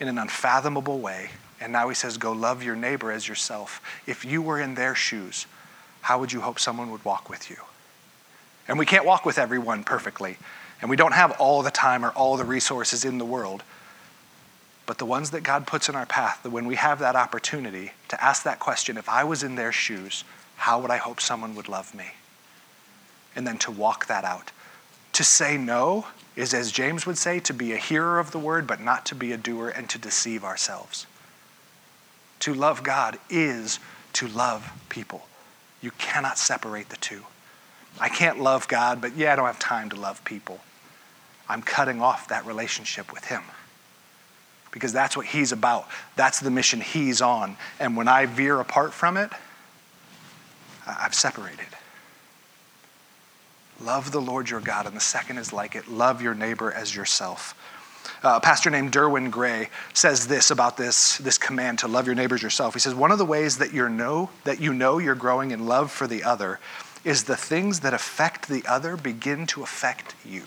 [0.00, 1.30] in an unfathomable way
[1.60, 3.80] and now he says, Go love your neighbor as yourself.
[4.08, 5.46] If you were in their shoes,
[6.00, 7.58] how would you hope someone would walk with you?
[8.68, 10.38] And we can't walk with everyone perfectly.
[10.80, 13.62] And we don't have all the time or all the resources in the world.
[14.86, 17.92] But the ones that God puts in our path, that when we have that opportunity
[18.08, 20.24] to ask that question, if I was in their shoes,
[20.56, 22.12] how would I hope someone would love me?
[23.34, 24.52] And then to walk that out.
[25.14, 26.06] To say no
[26.36, 29.14] is, as James would say, to be a hearer of the word, but not to
[29.14, 31.06] be a doer and to deceive ourselves.
[32.40, 33.78] To love God is
[34.14, 35.26] to love people.
[35.80, 37.24] You cannot separate the two.
[37.98, 40.60] I can't love God, but yeah, I don't have time to love people.
[41.48, 43.42] I'm cutting off that relationship with Him
[44.70, 45.88] because that's what He's about.
[46.16, 47.56] That's the mission He's on.
[47.80, 49.30] And when I veer apart from it,
[50.86, 51.66] I've separated.
[53.80, 56.94] Love the Lord your God, and the second is like it love your neighbor as
[56.94, 57.54] yourself.
[58.22, 62.14] Uh, a pastor named Derwin Gray says this about this, this command to love your
[62.14, 62.72] neighbors yourself.
[62.72, 65.66] He says, One of the ways that, you know, that you know you're growing in
[65.66, 66.58] love for the other
[67.06, 70.42] is the things that affect the other begin to affect you.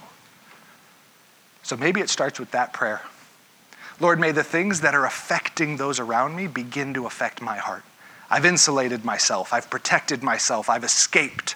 [1.63, 3.01] So maybe it starts with that prayer.
[4.01, 7.83] Lord, may the things that are affecting those around me begin to affect my heart.
[8.29, 11.51] I've insulated myself, I've protected myself, I've escaped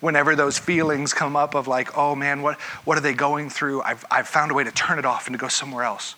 [0.00, 3.82] whenever those feelings come up of like, oh man, what, what are they going through?
[3.82, 6.14] I've, I've found a way to turn it off and to go somewhere else.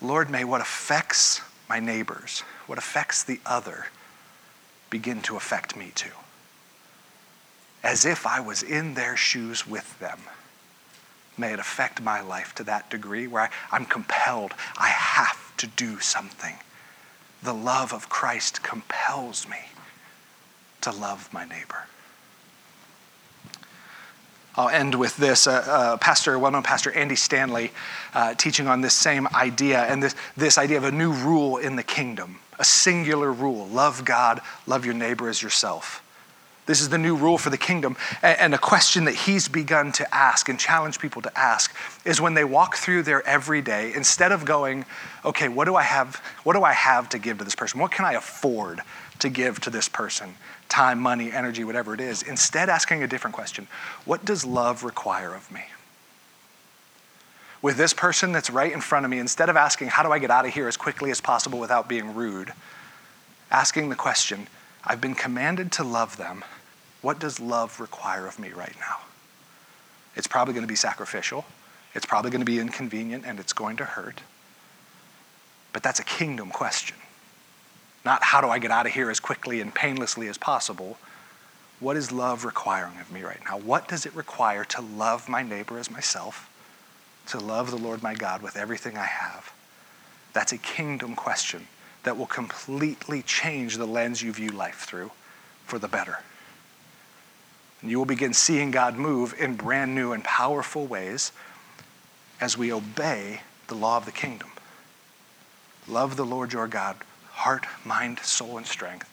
[0.00, 3.86] Lord, may what affects my neighbors, what affects the other,
[4.90, 6.12] begin to affect me too.
[7.82, 10.18] As if I was in their shoes with them.
[11.36, 15.66] May it affect my life to that degree where I, I'm compelled, I have to
[15.66, 16.56] do something.
[17.42, 19.58] The love of Christ compels me
[20.80, 21.86] to love my neighbor.
[24.56, 25.46] I'll end with this.
[25.46, 27.70] Uh, uh, pastor, well-known pastor Andy Stanley,
[28.12, 31.76] uh, teaching on this same idea and this, this idea of a new rule in
[31.76, 36.02] the kingdom, a singular rule: love God, love your neighbor as yourself.
[36.68, 37.96] This is the new rule for the kingdom.
[38.22, 42.34] And, a question that he's begun to ask and challenge people to ask is when
[42.34, 44.84] they walk through their everyday, instead of going,
[45.24, 46.22] "Okay, what do I have?
[46.44, 47.80] What do I have to give to this person?
[47.80, 48.82] What can I afford
[49.18, 50.36] to give to this person?"
[50.68, 53.66] time, money, energy, whatever it is, instead asking a different question
[54.04, 55.64] What does love require of me?
[57.62, 60.18] With this person that's right in front of me, instead of asking, How do I
[60.18, 62.52] get out of here as quickly as possible without being rude?
[63.50, 64.46] asking the question,
[64.84, 66.44] I've been commanded to love them.
[67.02, 68.98] What does love require of me right now?
[70.16, 71.44] It's probably going to be sacrificial.
[71.94, 74.20] It's probably going to be inconvenient and it's going to hurt.
[75.72, 76.96] But that's a kingdom question.
[78.04, 80.98] Not how do I get out of here as quickly and painlessly as possible.
[81.80, 83.58] What is love requiring of me right now?
[83.58, 86.50] What does it require to love my neighbor as myself?
[87.28, 89.52] To love the Lord my God with everything I have?
[90.32, 91.68] That's a kingdom question
[92.02, 95.10] that will completely change the lens you view life through
[95.66, 96.20] for the better.
[97.80, 101.32] And you will begin seeing God move in brand new and powerful ways
[102.40, 104.50] as we obey the law of the kingdom.
[105.86, 106.96] Love the Lord your God
[107.38, 109.08] heart, mind, soul, and strength,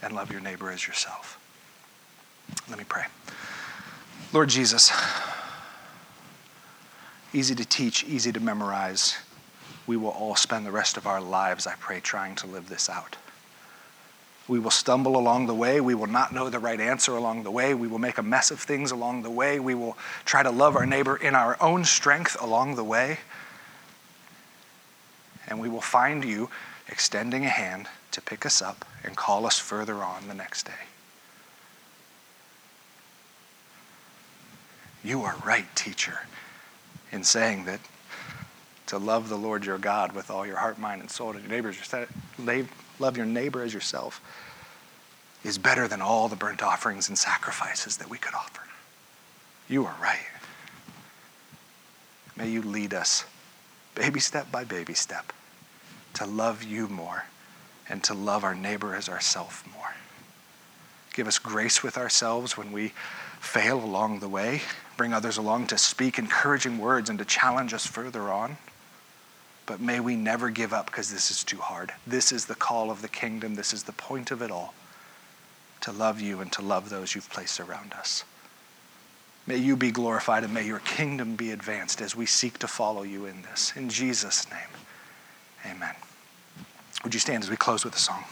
[0.00, 1.40] and love your neighbor as yourself.
[2.68, 3.02] Let me pray.
[4.32, 4.92] Lord Jesus,
[7.32, 9.16] easy to teach, easy to memorize.
[9.88, 12.88] We will all spend the rest of our lives, I pray, trying to live this
[12.88, 13.16] out.
[14.46, 15.80] We will stumble along the way.
[15.80, 17.72] We will not know the right answer along the way.
[17.72, 19.58] We will make a mess of things along the way.
[19.58, 23.18] We will try to love our neighbor in our own strength along the way.
[25.48, 26.50] And we will find you
[26.88, 30.72] extending a hand to pick us up and call us further on the next day.
[35.02, 36.20] You are right, teacher,
[37.12, 37.80] in saying that
[38.86, 41.50] to love the Lord your God with all your heart, mind, and soul, and your
[41.50, 41.76] neighbors,
[42.98, 44.20] love your neighbor as yourself,
[45.44, 48.62] is better than all the burnt offerings and sacrifices that we could offer.
[49.68, 50.26] You are right.
[52.36, 53.24] May you lead us,
[53.94, 55.32] baby step by baby step
[56.14, 57.24] to love you more
[57.88, 59.94] and to love our neighbor as ourself more.
[61.12, 62.92] Give us grace with ourselves when we
[63.40, 64.62] fail along the way.
[64.96, 68.56] Bring others along to speak encouraging words and to challenge us further on.
[69.66, 71.92] But may we never give up because this is too hard.
[72.06, 73.54] This is the call of the kingdom.
[73.54, 74.74] This is the point of it all
[75.80, 78.24] to love you and to love those you've placed around us.
[79.46, 83.02] May you be glorified and may your kingdom be advanced as we seek to follow
[83.02, 83.72] you in this.
[83.76, 85.74] In Jesus' name.
[85.74, 85.94] Amen.
[87.02, 88.24] Would you stand as we close with a song?